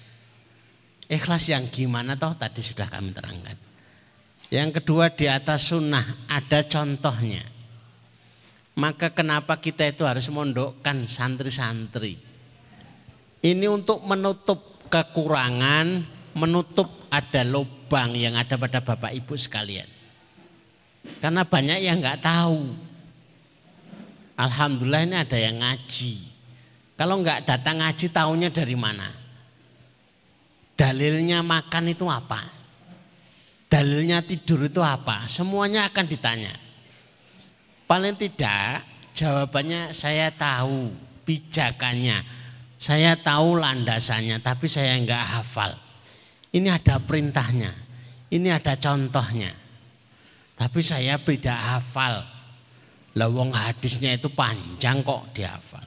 [1.09, 3.72] Ikhlas yang gimana toh tadi sudah kami terangkan.
[4.53, 7.41] Yang kedua di atas sunnah ada contohnya.
[8.77, 12.21] Maka kenapa kita itu harus mondokkan santri-santri.
[13.41, 16.05] Ini untuk menutup kekurangan,
[16.37, 19.89] menutup ada lubang yang ada pada bapak ibu sekalian.
[21.25, 22.77] Karena banyak yang nggak tahu.
[24.37, 26.29] Alhamdulillah ini ada yang ngaji.
[27.01, 29.09] Kalau nggak datang ngaji tahunya dari mana?
[30.77, 32.62] Dalilnya makan itu apa?
[33.73, 35.25] Dalilnya tidur itu apa?
[35.25, 36.53] Semuanya akan ditanya.
[37.89, 38.85] Paling tidak
[39.17, 40.93] jawabannya saya tahu
[41.25, 42.45] pijakannya.
[42.77, 45.73] Saya tahu landasannya tapi saya enggak hafal.
[46.53, 47.73] Ini ada perintahnya.
[48.29, 49.49] Ini ada contohnya.
[50.53, 52.29] Tapi saya beda hafal.
[53.17, 55.85] Lawang hadisnya itu panjang kok dihafal.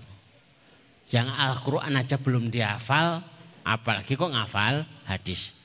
[1.09, 3.21] Yang Al-Quran aja belum dihafal,
[3.65, 5.64] apalagi kok ngafal hadis.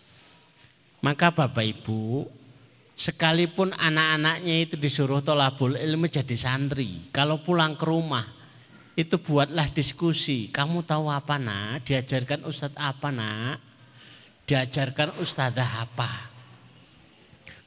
[1.01, 2.29] Maka Bapak Ibu,
[2.93, 8.41] sekalipun anak-anaknya itu disuruh tolabul ilmu jadi santri, kalau pulang ke rumah
[9.01, 10.53] itu buatlah diskusi.
[10.53, 11.89] Kamu tahu apa nak?
[11.89, 13.57] Diajarkan ustadz apa nak?
[14.45, 16.11] Diajarkan ustadzah apa?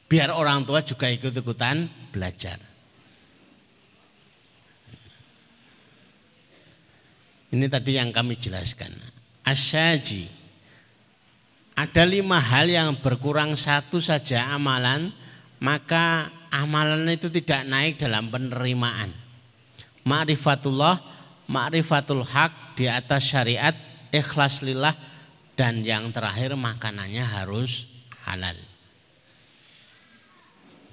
[0.06, 2.62] Biar orang tua juga ikut-ikutan belajar.
[7.54, 8.93] Ini tadi yang kami jelaskan.
[9.46, 10.42] Asyaji
[11.73, 15.09] ada lima hal yang berkurang satu saja amalan,
[15.57, 19.09] maka amalan itu tidak naik dalam penerimaan.
[20.05, 21.01] Ma'rifatullah,
[21.49, 23.73] ma'rifatul hak di atas syariat,
[24.13, 24.93] ikhlas lillah,
[25.57, 27.89] dan yang terakhir makanannya harus
[28.29, 28.57] halal.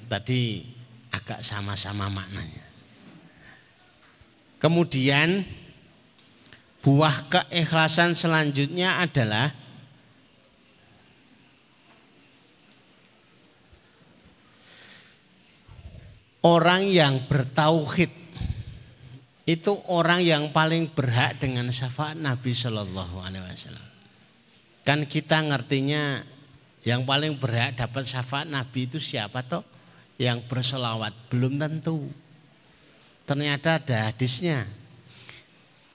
[0.08, 0.64] Tadi
[1.12, 2.66] agak sama-sama maknanya.
[4.60, 5.44] Kemudian
[6.80, 9.59] buah keikhlasan selanjutnya adalah
[16.40, 18.12] orang yang bertauhid
[19.48, 23.88] itu orang yang paling berhak dengan syafaat Nabi Shallallahu Alaihi Wasallam.
[24.86, 26.22] Kan kita ngertinya
[26.86, 29.66] yang paling berhak dapat syafaat Nabi itu siapa toh?
[30.20, 32.12] Yang berselawat belum tentu.
[33.24, 34.68] Ternyata ada hadisnya.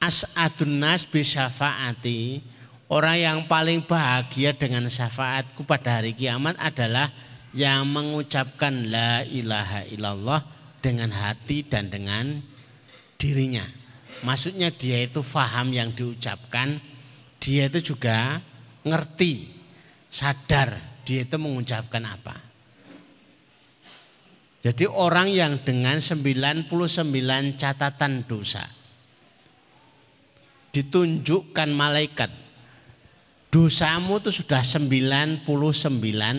[0.02, 2.42] As'adun nas syafaati
[2.86, 7.10] Orang yang paling bahagia dengan syafaatku pada hari kiamat adalah
[7.56, 10.44] yang mengucapkan la ilaha illallah
[10.84, 12.44] dengan hati dan dengan
[13.15, 13.63] dirinya.
[14.28, 16.78] Maksudnya dia itu faham yang diucapkan,
[17.39, 18.44] dia itu juga
[18.84, 19.48] ngerti,
[20.12, 22.36] sadar dia itu mengucapkan apa.
[24.65, 26.68] Jadi orang yang dengan 99
[27.56, 28.65] catatan dosa
[30.74, 32.45] ditunjukkan malaikat
[33.56, 35.48] dosamu itu sudah 99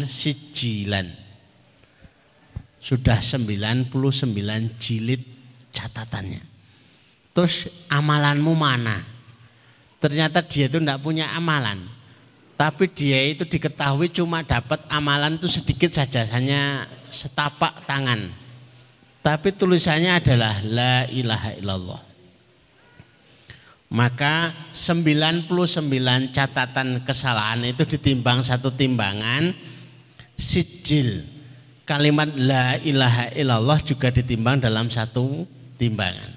[0.04, 1.08] sijilan.
[2.76, 3.88] Sudah 99
[4.76, 5.24] jilid
[5.72, 6.44] catatannya.
[7.32, 9.00] Terus amalanmu mana?
[9.96, 11.88] Ternyata dia itu tidak punya amalan.
[12.52, 18.28] Tapi dia itu diketahui cuma dapat amalan itu sedikit saja, hanya setapak tangan.
[19.24, 22.05] Tapi tulisannya adalah La ilaha illallah.
[23.86, 25.46] Maka 99
[26.34, 29.54] catatan kesalahan itu ditimbang satu timbangan
[30.34, 31.22] sijil.
[31.86, 35.46] Kalimat La ilaha illallah juga ditimbang dalam satu
[35.78, 36.34] timbangan.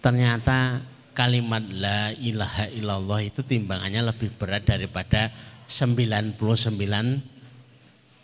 [0.00, 0.80] Ternyata
[1.14, 5.30] kalimat la ilaha illallah itu timbangannya lebih berat daripada
[5.64, 6.36] 99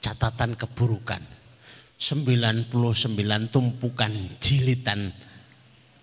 [0.02, 1.22] catatan keburukan.
[1.96, 2.72] 99
[3.48, 5.12] tumpukan jilitan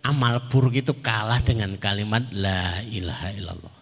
[0.08, 3.76] amal buruk itu kalah dengan kalimat la ilaha illallah.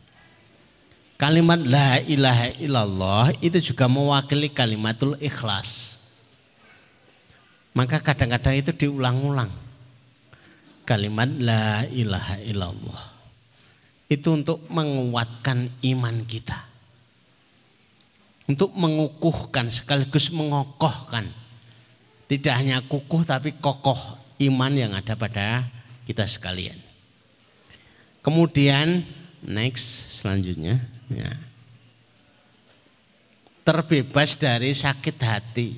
[1.15, 6.01] Kalimat la ilaha illallah itu juga mewakili kalimatul ikhlas.
[7.77, 9.51] Maka kadang-kadang itu diulang-ulang
[10.87, 13.03] kalimat la ilaha illallah.
[14.09, 16.57] Itu untuk menguatkan iman kita.
[18.45, 21.29] Untuk mengukuhkan sekaligus mengokohkan.
[22.25, 23.97] Tidak hanya kukuh tapi kokoh
[24.41, 25.74] iman yang ada pada
[26.05, 26.77] kita sekalian.
[28.21, 29.05] Kemudian
[29.41, 31.29] next selanjutnya ya.
[33.65, 35.69] Terbebas dari sakit hati.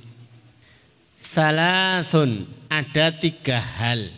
[1.24, 4.12] Salasun ada tiga hal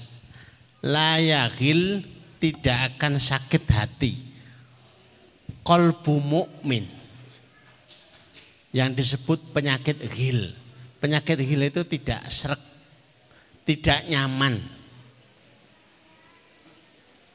[0.85, 2.05] layakil
[2.39, 4.13] tidak akan sakit hati.
[5.65, 6.87] Kolbu mukmin
[8.73, 10.53] yang disebut penyakit hil.
[10.97, 12.59] Penyakit hil itu tidak serak,
[13.63, 14.59] tidak nyaman,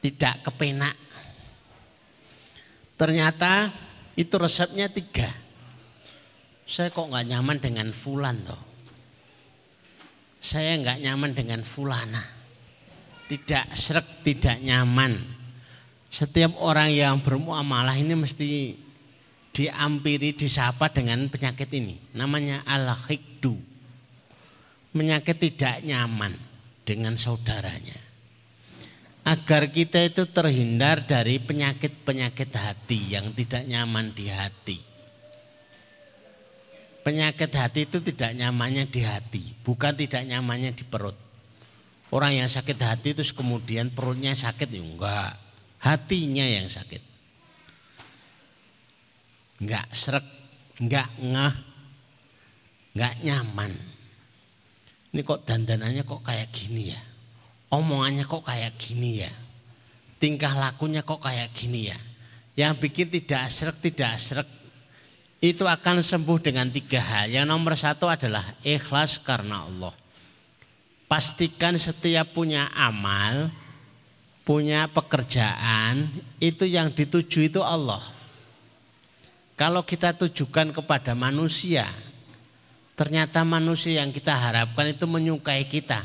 [0.05, 0.93] tidak kepenak.
[2.93, 3.73] Ternyata
[4.13, 5.27] itu resepnya tiga.
[6.69, 8.61] Saya kok nggak nyaman dengan fulan toh.
[10.37, 12.35] Saya nggak nyaman dengan fulana
[13.25, 15.17] tidak serak, tidak nyaman.
[16.13, 18.77] Setiap orang yang bermuamalah ini mesti
[19.51, 21.97] diampiri, disapa dengan penyakit ini.
[22.15, 23.57] Namanya al-hikdu.
[24.95, 26.39] Penyakit tidak nyaman
[26.87, 28.04] dengan saudaranya.
[29.25, 34.77] Agar kita itu terhindar dari penyakit-penyakit hati yang tidak nyaman di hati.
[37.01, 41.17] Penyakit hati itu tidak nyamannya di hati, bukan tidak nyamannya di perut.
[42.13, 45.33] Orang yang sakit hati terus kemudian perutnya sakit ya enggak.
[45.81, 47.01] Hatinya yang sakit.
[49.61, 50.25] Enggak serak,
[50.77, 51.55] enggak ngah,
[52.93, 53.73] enggak nyaman.
[55.13, 57.01] Ini kok dandanannya kok kayak gini ya.
[57.75, 59.31] Omongannya kok kayak gini ya.
[60.15, 61.99] Tingkah lakunya kok kayak gini ya.
[62.55, 64.47] Yang bikin tidak serak, tidak serak
[65.43, 67.35] itu akan sembuh dengan tiga hal.
[67.35, 69.91] Yang nomor satu adalah ikhlas karena Allah
[71.05, 73.53] pastikan setiap punya amal,
[74.43, 76.09] punya pekerjaan,
[76.41, 78.01] itu yang dituju itu Allah.
[79.55, 81.87] Kalau kita tujukan kepada manusia,
[82.99, 86.03] ternyata manusia yang kita harapkan itu menyukai kita,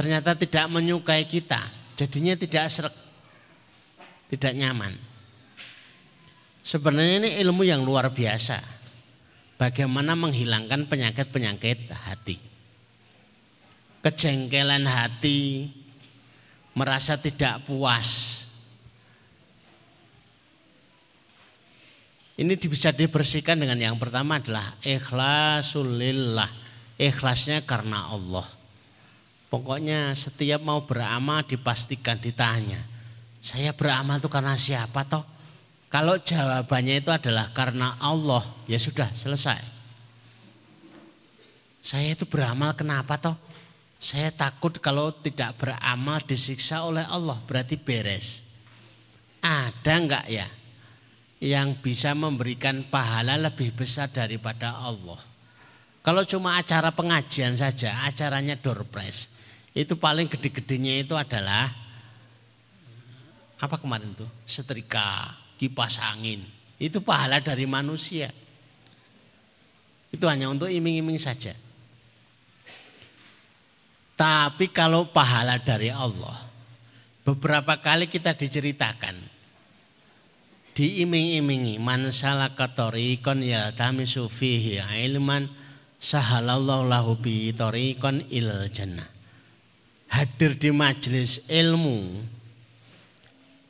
[0.00, 1.60] ternyata tidak menyukai kita,
[1.92, 2.96] jadinya tidak serak,
[4.32, 4.96] tidak nyaman.
[6.64, 8.80] Sebenarnya ini ilmu yang luar biasa.
[9.60, 12.50] Bagaimana menghilangkan penyakit-penyakit hati
[14.00, 15.68] kejengkelan hati,
[16.72, 18.40] merasa tidak puas.
[22.40, 26.48] Ini bisa dibersihkan dengan yang pertama adalah ikhlasulillah.
[26.96, 28.59] Ikhlasnya karena Allah.
[29.50, 32.78] Pokoknya setiap mau beramal dipastikan ditanya.
[33.42, 35.26] Saya beramal itu karena siapa toh?
[35.90, 39.58] Kalau jawabannya itu adalah karena Allah, ya sudah selesai.
[41.82, 43.34] Saya itu beramal kenapa toh?
[43.98, 48.46] Saya takut kalau tidak beramal disiksa oleh Allah berarti beres.
[49.42, 50.46] Ada enggak ya
[51.40, 55.29] yang bisa memberikan pahala lebih besar daripada Allah?
[56.10, 59.30] Kalau cuma acara pengajian saja, acaranya door prize,
[59.70, 61.70] itu paling gede-gedenya itu adalah
[63.62, 64.26] apa kemarin tuh?
[64.42, 66.42] Setrika, kipas angin.
[66.82, 68.26] Itu pahala dari manusia.
[70.10, 71.54] Itu hanya untuk iming-iming saja.
[74.18, 76.42] Tapi kalau pahala dari Allah,
[77.22, 79.14] beberapa kali kita diceritakan
[80.74, 85.59] diiming-imingi man salaka tariqan ya tamisu fihi ilman
[86.00, 89.06] sahalallahu lahu bi tariqan ilal jannah.
[90.10, 92.18] Hadir di majelis ilmu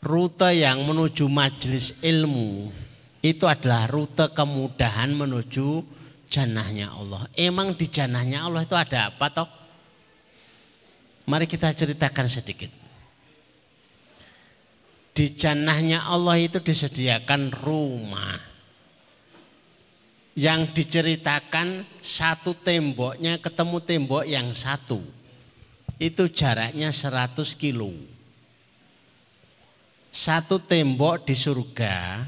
[0.00, 2.72] rute yang menuju majelis ilmu
[3.20, 5.84] itu adalah rute kemudahan menuju
[6.32, 7.28] jannahnya Allah.
[7.36, 9.48] Emang di jannahnya Allah itu ada apa toh?
[11.28, 12.72] Mari kita ceritakan sedikit.
[15.12, 18.49] Di jannahnya Allah itu disediakan rumah.
[20.38, 25.02] Yang diceritakan satu temboknya ketemu tembok yang satu.
[26.00, 27.92] Itu jaraknya 100 kilo.
[30.10, 32.24] Satu tembok di surga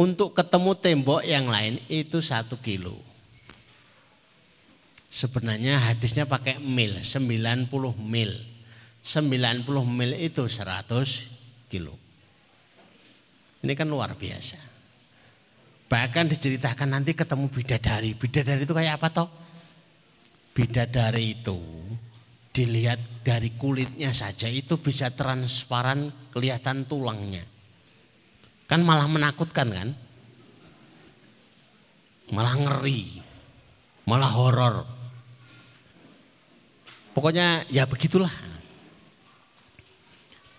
[0.00, 2.96] untuk ketemu tembok yang lain itu satu kilo.
[5.12, 7.68] Sebenarnya hadisnya pakai mil, 90
[8.00, 8.32] mil.
[9.02, 12.00] 90 mil itu 100 kilo.
[13.60, 14.71] Ini kan luar biasa.
[15.92, 18.16] Bahkan diceritakan nanti ketemu bidadari.
[18.16, 19.28] Bidadari itu kayak apa toh?
[20.56, 21.60] Bidadari itu
[22.48, 27.44] dilihat dari kulitnya saja itu bisa transparan kelihatan tulangnya.
[28.64, 29.88] Kan malah menakutkan kan?
[32.32, 33.20] Malah ngeri.
[34.08, 34.76] Malah horor.
[37.12, 38.32] Pokoknya ya begitulah.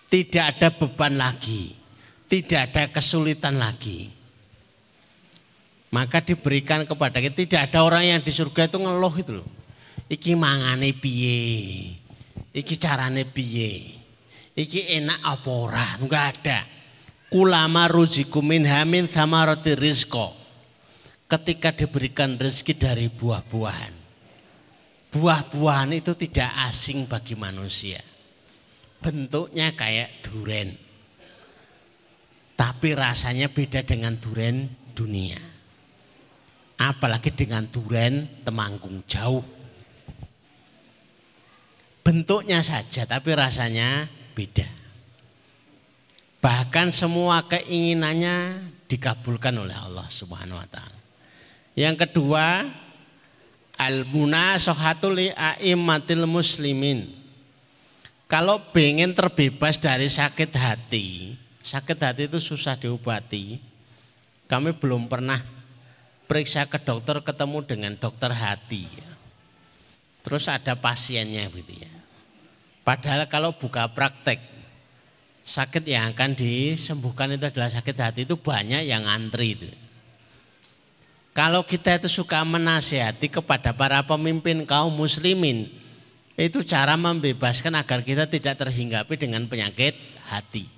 [0.06, 1.74] Tidak ada beban lagi.
[2.30, 4.13] Tidak ada kesulitan lagi.
[5.94, 7.46] Maka diberikan kepada kita.
[7.46, 9.48] Tidak ada orang yang di surga itu ngeluh itu loh.
[10.10, 11.94] Iki mangane piye.
[12.50, 13.94] Iki carane piye.
[14.58, 15.86] Iki enak apa ora.
[16.02, 16.66] Enggak ada.
[17.30, 20.34] Kulama ruziku min hamin roti rizko.
[21.30, 24.04] Ketika diberikan rezeki dari buah-buahan
[25.14, 28.02] buah-buahan itu tidak asing bagi manusia.
[28.98, 30.74] Bentuknya kayak duren.
[32.58, 35.53] Tapi rasanya beda dengan duren dunia.
[36.84, 39.40] Apalagi dengan duren temanggung jauh.
[42.04, 44.04] Bentuknya saja tapi rasanya
[44.36, 44.68] beda.
[46.44, 51.00] Bahkan semua keinginannya dikabulkan oleh Allah Subhanahu wa taala.
[51.72, 52.68] Yang kedua,
[53.80, 57.08] al munasohatu li a'immatil muslimin.
[58.28, 61.32] Kalau pengen terbebas dari sakit hati,
[61.64, 63.56] sakit hati itu susah diobati.
[64.44, 65.40] Kami belum pernah
[66.24, 68.86] periksa ke dokter ketemu dengan dokter hati.
[70.24, 71.92] Terus ada pasiennya gitu ya.
[72.84, 74.40] Padahal kalau buka praktek
[75.44, 79.68] sakit yang akan disembuhkan itu adalah sakit hati itu banyak yang antri itu.
[81.34, 85.66] Kalau kita itu suka menasihati kepada para pemimpin kaum muslimin,
[86.38, 89.98] itu cara membebaskan agar kita tidak terhinggapi dengan penyakit
[90.30, 90.70] hati.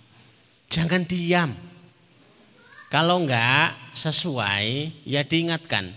[0.73, 1.53] Jangan diam.
[2.87, 5.91] Kalau enggak sesuai, ya diingatkan.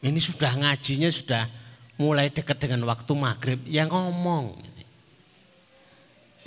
[0.00, 1.44] Ini sudah ngajinya sudah
[2.00, 4.56] mulai dekat dengan waktu maghrib, ya ngomong.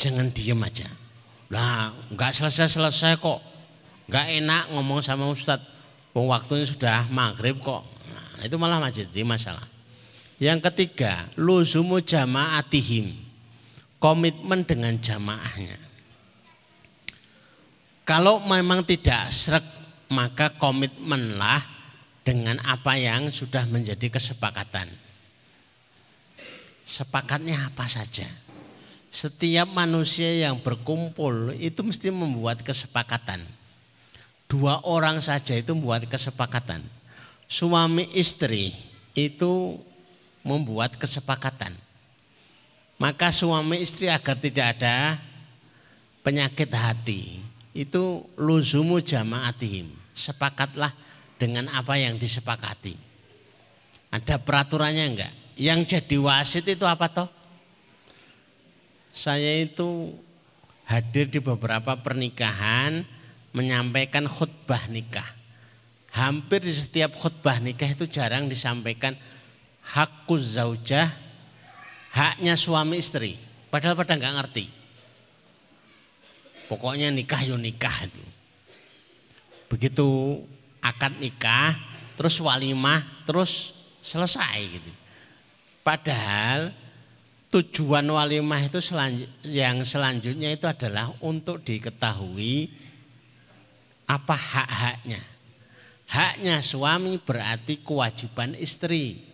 [0.01, 0.89] Jangan diem aja.
[1.53, 3.39] Lah, enggak selesai-selesai kok.
[4.09, 5.73] Enggak enak ngomong sama ustadz
[6.13, 7.81] Wong waktunya sudah maghrib kok.
[7.81, 9.65] Nah, itu malah jadi masalah.
[10.37, 13.17] Yang ketiga, luzumu jama'atihim.
[13.97, 15.92] Komitmen dengan jamaahnya.
[18.03, 19.63] Kalau memang tidak srek,
[20.11, 21.63] maka komitmenlah
[22.27, 24.91] dengan apa yang sudah menjadi kesepakatan.
[26.83, 28.27] Sepakatnya apa saja.
[29.13, 33.45] Setiap manusia yang berkumpul itu mesti membuat kesepakatan
[34.53, 36.85] dua orang saja itu membuat kesepakatan.
[37.49, 38.69] Suami istri
[39.17, 39.81] itu
[40.45, 41.73] membuat kesepakatan.
[43.01, 45.17] Maka suami istri agar tidak ada
[46.21, 47.41] penyakit hati
[47.73, 49.89] itu luzumu jamaatihim.
[50.13, 50.93] Sepakatlah
[51.41, 52.95] dengan apa yang disepakati.
[54.13, 55.33] Ada peraturannya enggak?
[55.57, 57.29] Yang jadi wasit itu apa toh?
[59.13, 60.13] Saya itu
[60.85, 63.05] hadir di beberapa pernikahan
[63.53, 65.25] menyampaikan khutbah nikah.
[66.13, 69.17] Hampir di setiap khutbah nikah itu jarang disampaikan
[69.81, 71.09] hakuz zaujah,
[72.13, 73.37] haknya suami istri.
[73.73, 74.82] Padahal pada nggak ngerti.
[76.67, 78.23] Pokoknya nikah yo nikah itu.
[79.67, 80.07] Begitu
[80.83, 81.75] akad nikah,
[82.19, 84.91] terus walimah, terus selesai gitu.
[85.83, 86.71] Padahal
[87.51, 88.79] tujuan walimah itu
[89.45, 92.71] yang selanjutnya itu adalah untuk diketahui
[94.07, 95.21] apa hak-haknya?
[96.13, 99.25] Haknya suami berarti kewajiban istri.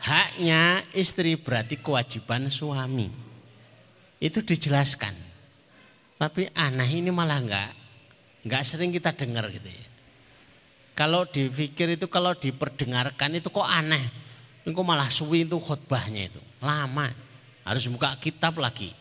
[0.00, 3.08] Haknya istri berarti kewajiban suami.
[4.20, 5.29] Itu dijelaskan.
[6.20, 7.72] Tapi aneh ini malah enggak
[8.44, 9.86] enggak sering kita dengar gitu ya.
[10.92, 14.04] Kalau dipikir itu kalau diperdengarkan itu kok aneh.
[14.68, 16.40] Ini kok malah suwi itu khutbahnya itu.
[16.60, 17.08] Lama.
[17.64, 18.92] Harus buka kitab lagi.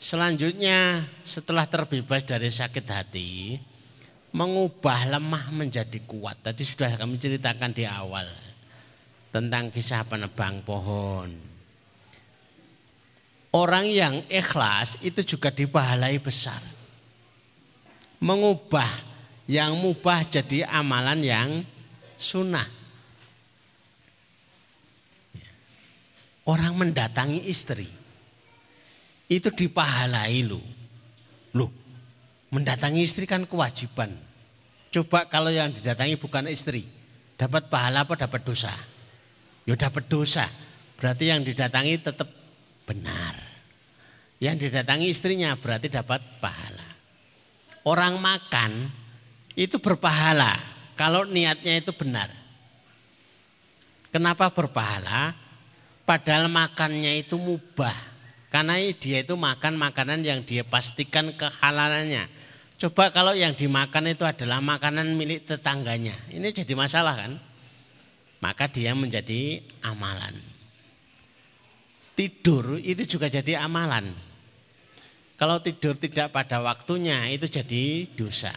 [0.00, 3.60] Selanjutnya setelah terbebas dari sakit hati,
[4.32, 6.40] mengubah lemah menjadi kuat.
[6.40, 8.24] Tadi sudah kami ceritakan di awal
[9.28, 11.49] tentang kisah penebang pohon.
[13.50, 16.62] Orang yang ikhlas itu juga dipahalai besar.
[18.22, 18.86] Mengubah
[19.50, 21.50] yang mubah jadi amalan yang
[22.14, 22.62] sunnah.
[26.46, 27.90] Orang mendatangi istri
[29.26, 30.62] itu dipahalai lo.
[31.54, 31.70] Loh,
[32.54, 34.14] mendatangi istri kan kewajiban.
[34.90, 36.86] Coba kalau yang didatangi bukan istri,
[37.34, 38.70] dapat pahala apa dapat dosa?
[39.66, 40.46] Ya dapat dosa.
[40.98, 42.39] Berarti yang didatangi tetap
[42.90, 43.38] benar.
[44.42, 46.88] Yang didatangi istrinya berarti dapat pahala.
[47.86, 48.90] Orang makan
[49.54, 50.58] itu berpahala
[50.98, 52.28] kalau niatnya itu benar.
[54.10, 55.38] Kenapa berpahala?
[56.02, 57.94] Padahal makannya itu mubah.
[58.50, 62.26] Karena dia itu makan makanan yang dia pastikan kehalalannya.
[62.80, 66.16] Coba kalau yang dimakan itu adalah makanan milik tetangganya.
[66.34, 67.32] Ini jadi masalah kan?
[68.42, 70.49] Maka dia menjadi amalan
[72.20, 74.12] tidur itu juga jadi amalan.
[75.40, 78.52] Kalau tidur tidak pada waktunya itu jadi dosa.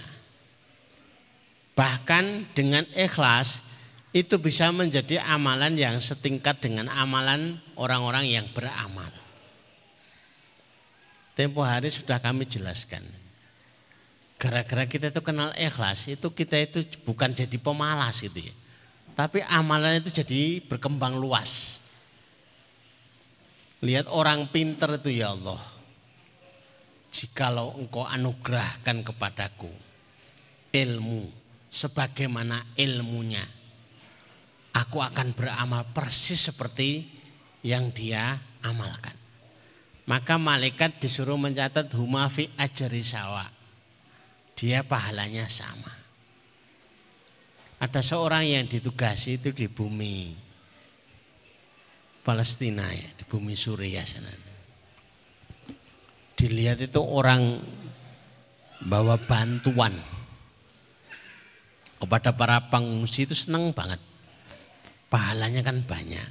[1.71, 3.63] Bahkan dengan ikhlas
[4.11, 9.07] itu bisa menjadi amalan yang setingkat dengan amalan orang-orang yang beramal.
[11.39, 13.01] Tempo hari sudah kami jelaskan.
[14.35, 18.53] Gara-gara kita itu kenal ikhlas, itu kita itu bukan jadi pemalas gitu ya.
[19.15, 21.82] Tapi amalan itu jadi berkembang luas.
[23.83, 25.59] Lihat orang pinter itu ya Allah.
[27.11, 29.69] Jikalau engkau anugerahkan kepadaku
[30.71, 31.27] ilmu
[31.67, 33.43] sebagaimana ilmunya.
[34.73, 37.05] Aku akan beramal persis seperti
[37.61, 39.13] yang dia amalkan.
[40.07, 43.45] Maka malaikat disuruh mencatat humafi ajari sawa.
[44.57, 45.91] Dia pahalanya sama.
[47.83, 50.42] Ada seorang yang ditugasi itu di bumi
[52.23, 54.31] Palestina ya, di bumi Suriah sana.
[56.39, 57.59] Dilihat itu orang
[58.83, 59.95] bawa bantuan
[61.99, 63.99] kepada para pengungsi itu senang banget.
[65.11, 66.29] Pahalanya kan banyak.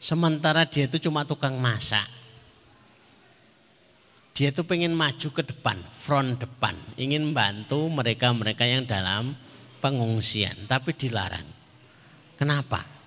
[0.00, 2.08] Sementara dia itu cuma tukang masak.
[4.32, 6.72] Dia itu pengen maju ke depan, front depan.
[6.96, 9.36] Ingin bantu mereka-mereka yang dalam
[9.84, 10.64] pengungsian.
[10.64, 11.44] Tapi dilarang.
[12.40, 12.99] Kenapa?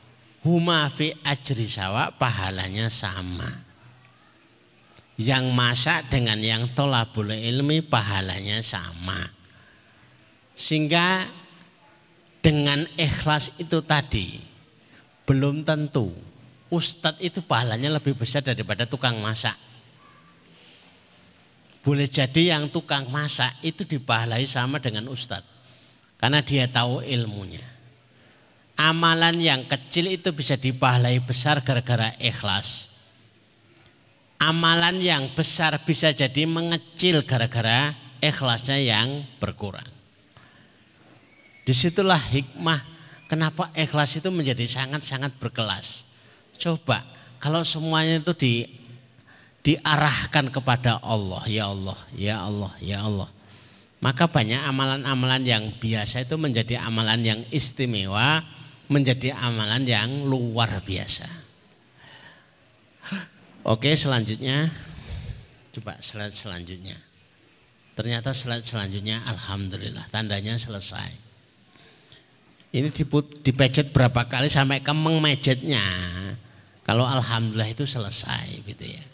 [0.43, 3.49] Huma fi ajri sawa pahalanya sama.
[5.13, 9.29] Yang masak dengan yang tolabul ilmi pahalanya sama.
[10.53, 11.29] Sehingga
[12.43, 14.41] dengan ikhlas itu tadi
[15.23, 16.11] belum tentu
[16.67, 19.55] ustadz itu pahalanya lebih besar daripada tukang masak.
[21.83, 25.51] Boleh jadi yang tukang masak itu dipahalai sama dengan ustadz.
[26.17, 27.72] Karena dia tahu ilmunya
[28.77, 32.89] amalan yang kecil itu bisa dipahalai besar gara-gara ikhlas.
[34.41, 39.87] Amalan yang besar bisa jadi mengecil gara-gara ikhlasnya yang berkurang.
[41.63, 42.83] Di situlah hikmah
[43.31, 46.03] kenapa ikhlas itu menjadi sangat-sangat berkelas.
[46.59, 47.07] Coba
[47.39, 48.53] kalau semuanya itu di,
[49.63, 53.29] diarahkan kepada Allah, ya Allah, ya Allah, ya Allah.
[54.03, 58.43] Maka banyak amalan-amalan yang biasa itu menjadi amalan yang istimewa
[58.91, 61.27] menjadi amalan yang luar biasa.
[63.63, 64.67] Oke, selanjutnya
[65.71, 66.99] coba slide selanjutnya.
[67.95, 71.15] Ternyata slide selanjutnya alhamdulillah tandanya selesai.
[72.73, 75.85] Ini diput, dipecet berapa kali sampai kemeng mejetnya.
[76.83, 79.05] Kalau alhamdulillah itu selesai gitu ya.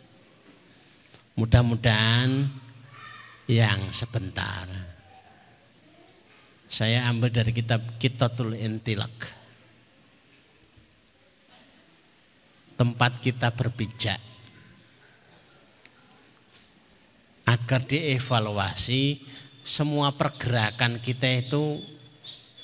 [1.38, 2.50] Mudah-mudahan
[3.46, 4.66] yang sebentar.
[6.72, 9.39] Saya ambil dari kitab Kitatul Intilak
[12.80, 14.16] tempat kita berpijak.
[17.44, 19.20] Agar dievaluasi
[19.60, 21.84] semua pergerakan kita itu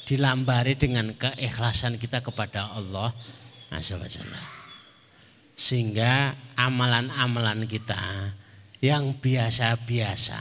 [0.08, 3.12] dilambari dengan keikhlasan kita kepada Allah.
[3.68, 4.00] Azza
[5.52, 8.00] Sehingga amalan-amalan kita
[8.80, 10.40] yang biasa-biasa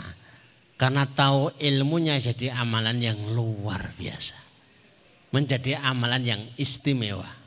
[0.79, 4.39] karena tahu ilmunya jadi amalan yang luar biasa.
[5.35, 7.44] Menjadi amalan yang istimewa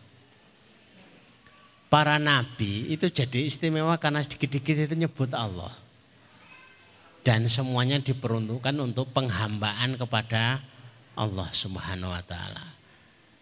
[1.87, 5.71] para nabi itu jadi istimewa karena sedikit-sedikit itu nyebut Allah.
[7.23, 10.63] Dan semuanya diperuntukkan untuk penghambaan kepada
[11.19, 12.63] Allah Subhanahu wa taala.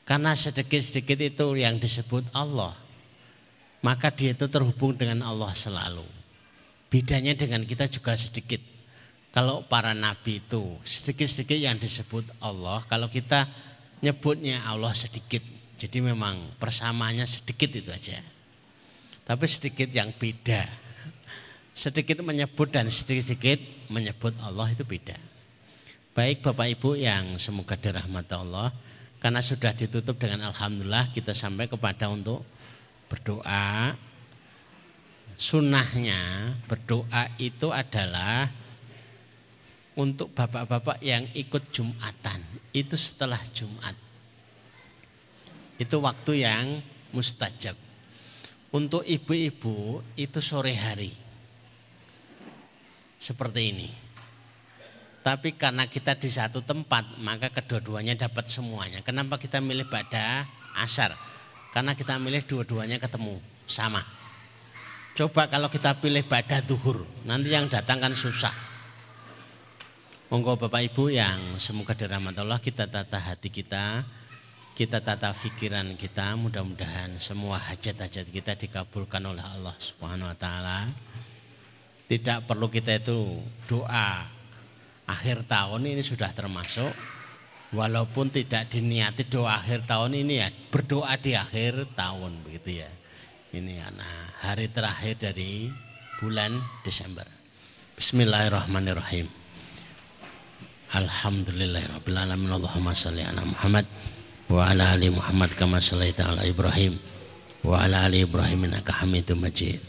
[0.06, 2.74] Karena sedikit-sedikit itu yang disebut Allah,
[3.86, 6.06] maka dia itu terhubung dengan Allah selalu.
[6.90, 8.62] Bedanya dengan kita juga sedikit.
[9.30, 13.46] Kalau para nabi itu sedikit-sedikit yang disebut Allah, kalau kita
[14.02, 15.42] nyebutnya Allah sedikit.
[15.76, 18.35] Jadi memang persamaannya sedikit itu aja.
[19.26, 20.70] Tapi sedikit yang beda.
[21.74, 25.18] Sedikit menyebut dan sedikit-sedikit menyebut Allah itu beda.
[26.16, 28.72] Baik Bapak Ibu yang semoga dirahmati Allah.
[29.20, 32.46] Karena sudah ditutup dengan Alhamdulillah kita sampai kepada untuk
[33.10, 33.98] berdoa.
[35.36, 38.48] Sunnahnya berdoa itu adalah
[40.00, 42.40] untuk bapak-bapak yang ikut Jumatan.
[42.72, 43.98] Itu setelah Jumat.
[45.76, 46.80] Itu waktu yang
[47.12, 47.85] mustajab.
[48.76, 51.16] Untuk ibu-ibu itu sore hari.
[53.16, 53.88] Seperti ini.
[55.24, 59.00] Tapi karena kita di satu tempat, maka kedua-duanya dapat semuanya.
[59.00, 60.44] Kenapa kita milih pada
[60.76, 61.16] asar?
[61.72, 64.04] Karena kita milih dua-duanya ketemu, sama.
[65.16, 68.52] Coba kalau kita pilih pada duhur, nanti yang datang kan susah.
[70.28, 74.04] Monggo Bapak Ibu yang semoga dirahmati Allah kita tata hati kita,
[74.76, 80.92] kita tata pikiran kita, mudah-mudahan semua hajat-hajat kita dikabulkan oleh Allah Subhanahu wa taala.
[82.12, 83.40] Tidak perlu kita itu
[83.72, 84.28] doa
[85.08, 86.92] akhir tahun ini sudah termasuk
[87.72, 92.92] walaupun tidak diniati doa akhir tahun ini ya berdoa di akhir tahun begitu ya.
[93.56, 95.72] Ini anak hari terakhir dari
[96.20, 96.52] bulan
[96.84, 97.24] Desember.
[97.96, 99.32] Bismillahirrahmanirrahim.
[100.92, 102.52] Alhamdulillahirabbil alamin.
[102.52, 103.88] Allahumma shalli ala Muhammad
[104.46, 107.02] wa ala ali Muhammad kama shallaita ala Ibrahim
[107.66, 109.82] wa ala ali Ibrahim innaka Hamidum Majid.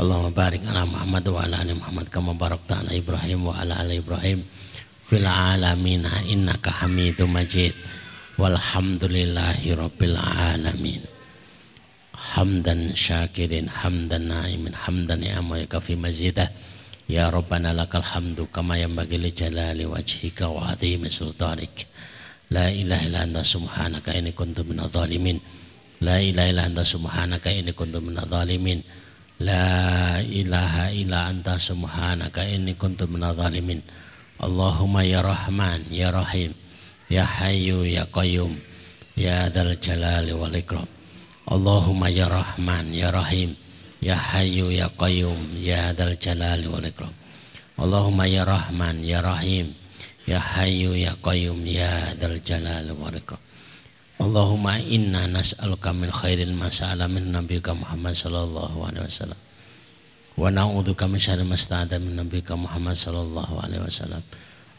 [0.00, 4.00] Allahumma barik ala Muhammad wa ala ali Muhammad kama barakta ala Ibrahim wa ala ali
[4.00, 4.44] Ibrahim
[5.04, 7.76] fil alamin innaka Hamidum Majid.
[8.36, 11.04] Walhamdulillahi rabbil alamin.
[12.16, 16.48] Hamdan syakirin hamdan naimin hamdan ya kafi mazidah.
[17.06, 21.86] Ya Rabbana lakal hamdu kama yanbaghi li jalali wajhika wa azimi sultanik.
[22.46, 25.42] La ilaha illa anta subhanaka inni kuntu minadh dhalimin.
[25.98, 28.78] La ilaha illa anta subhanaka inni kuntu minadh dhalimin.
[29.42, 33.82] La ilaha illa anta subhanaka inni kuntu minadh dhalimin.
[34.38, 36.54] Allahumma ya Rahman ya Rahim
[37.10, 38.54] ya Hayyu ya Qayyum
[39.18, 40.86] ya Dzal Jalali wal Ikram.
[41.50, 43.58] Allahumma ya Rahman ya Rahim
[43.98, 47.10] ya Hayyu ya Qayyum ya Dzal Jalali wal Ikram.
[47.74, 49.74] Allahumma ya Rahman ya Rahim
[50.26, 53.14] Ya Hayyu Ya Qayyum Ya Dzal Jalal wal.
[54.16, 59.38] Allahumma inna nas'aluka min khairin ma sa'ala min nabiyyika Muhammad sallallahu alaihi wasallam.
[60.40, 61.56] Wa na'udzubika min syarri ma
[62.00, 64.24] min nabiyyika Muhammad sallallahu alaihi wasallam.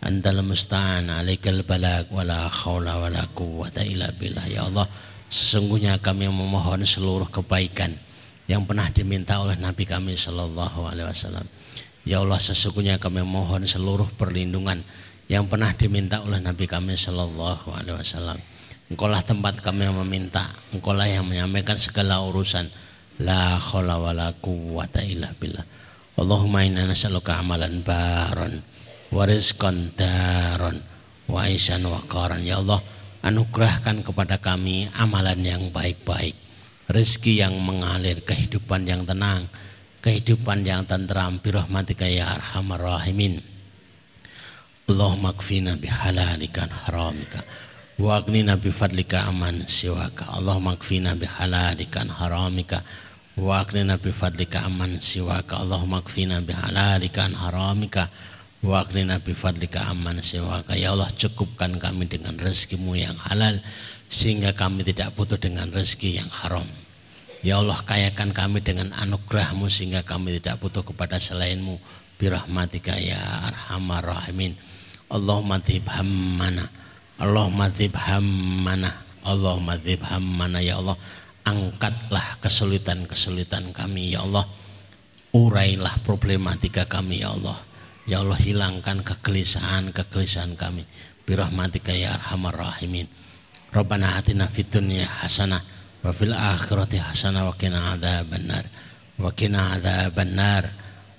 [0.02, 4.46] Antal musta'an alaikal balag wa la haula wa la quwwata illa billah.
[4.50, 4.90] Ya Allah,
[5.30, 7.94] sesungguhnya kami memohon seluruh kebaikan
[8.50, 11.46] yang pernah diminta oleh Nabi kami sallallahu alaihi wasallam.
[12.08, 14.82] Ya Allah, sesungguhnya kami mohon seluruh perlindungan
[15.28, 18.40] yang pernah diminta oleh Nabi kami Shallallahu Alaihi Wasallam.
[18.88, 22.72] Engkaulah tempat kami yang meminta, engkaulah yang menyampaikan segala urusan.
[23.20, 25.66] La khawla wa la quwwata illa billah.
[26.16, 28.64] Allahumma inna nas'aluka amalan baron
[29.12, 30.80] wa rizqan daron
[31.28, 32.48] wa aisan wa qaran.
[32.48, 32.80] Ya Allah,
[33.28, 36.38] anugerahkan kepada kami amalan yang baik-baik,
[36.88, 39.52] rezeki yang mengalir, kehidupan yang tenang,
[40.00, 43.57] kehidupan yang tentram, birahmatika ya arhamar rahimin.
[44.88, 47.44] Allahumma kfina bihalalika haramika.
[48.00, 50.32] Wa aghnina bifadlika aman siwaka.
[50.32, 52.88] Allahumma kfina bihalalika haramika.
[53.36, 55.60] Wa aghnina bifadlika aman siwaka.
[55.60, 58.08] Allahumma kfina bihalalika haramika.
[58.64, 60.80] Wa aghnina bifadlika aman siwaka.
[60.80, 63.60] Ya Allah cukupkan kami dengan rezekimu yang halal
[64.08, 66.64] sehingga kami tidak butuh dengan rezeki yang haram.
[67.44, 71.76] Ya Allah kayakan kami dengan anugerahmu sehingga kami tidak butuh kepada selainmu.
[72.16, 73.20] Birahmatika ya
[73.52, 74.56] arhamar rahimin
[75.08, 76.68] Allahumma dzib hammana.
[77.18, 78.92] Allahumma dzib hammana.
[79.24, 81.00] Allahumma dzib hammana ya Allah.
[81.48, 84.44] Angkatlah kesulitan-kesulitan kami ya Allah.
[85.32, 87.56] Urailah problematika kami ya Allah.
[88.04, 90.84] Ya Allah hilangkan kegelisahan-kegelisahan kami.
[91.24, 93.08] Birahmatika ya arhamar rahimin.
[93.72, 95.60] Rabbana atina fid dunya hasanah
[96.04, 98.68] wa fil akhirati hasanah wa qina adzabannar.
[99.20, 100.72] Wa qina adzabannar.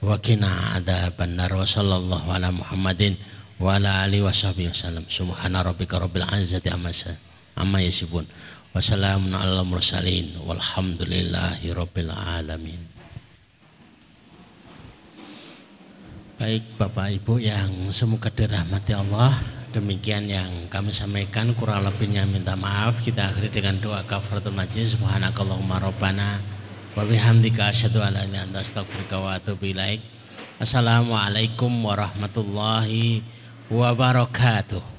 [0.05, 1.51] Wa qina adzabannar.
[1.57, 3.17] Wa sallallahu ala Muhammadin
[3.59, 6.95] wa ala alihi wa sahbihi wasallam subhana rabbika rabbil izzati amma
[7.59, 8.25] amma yasifun.
[8.25, 10.39] Wa Wassalamun ala mursalin.
[10.47, 12.79] Walhamdulillahi rabbil alamin.
[16.39, 19.35] Baik Bapak Ibu yang semoga dirahmati Allah
[19.69, 23.05] Demikian yang kami sampaikan kurang lebihnya minta maaf.
[23.05, 24.97] Kita akhiri dengan doa kafaratul majlis.
[24.97, 26.41] Subhanakallahumma rabbana
[26.97, 30.01] Wa bihamdika asyhadu an la ilaha illa anta astaghfiruka wa atubu ilaik.
[30.59, 33.21] Assalamualaikum warahmatullahi
[33.71, 34.98] wabarakatuh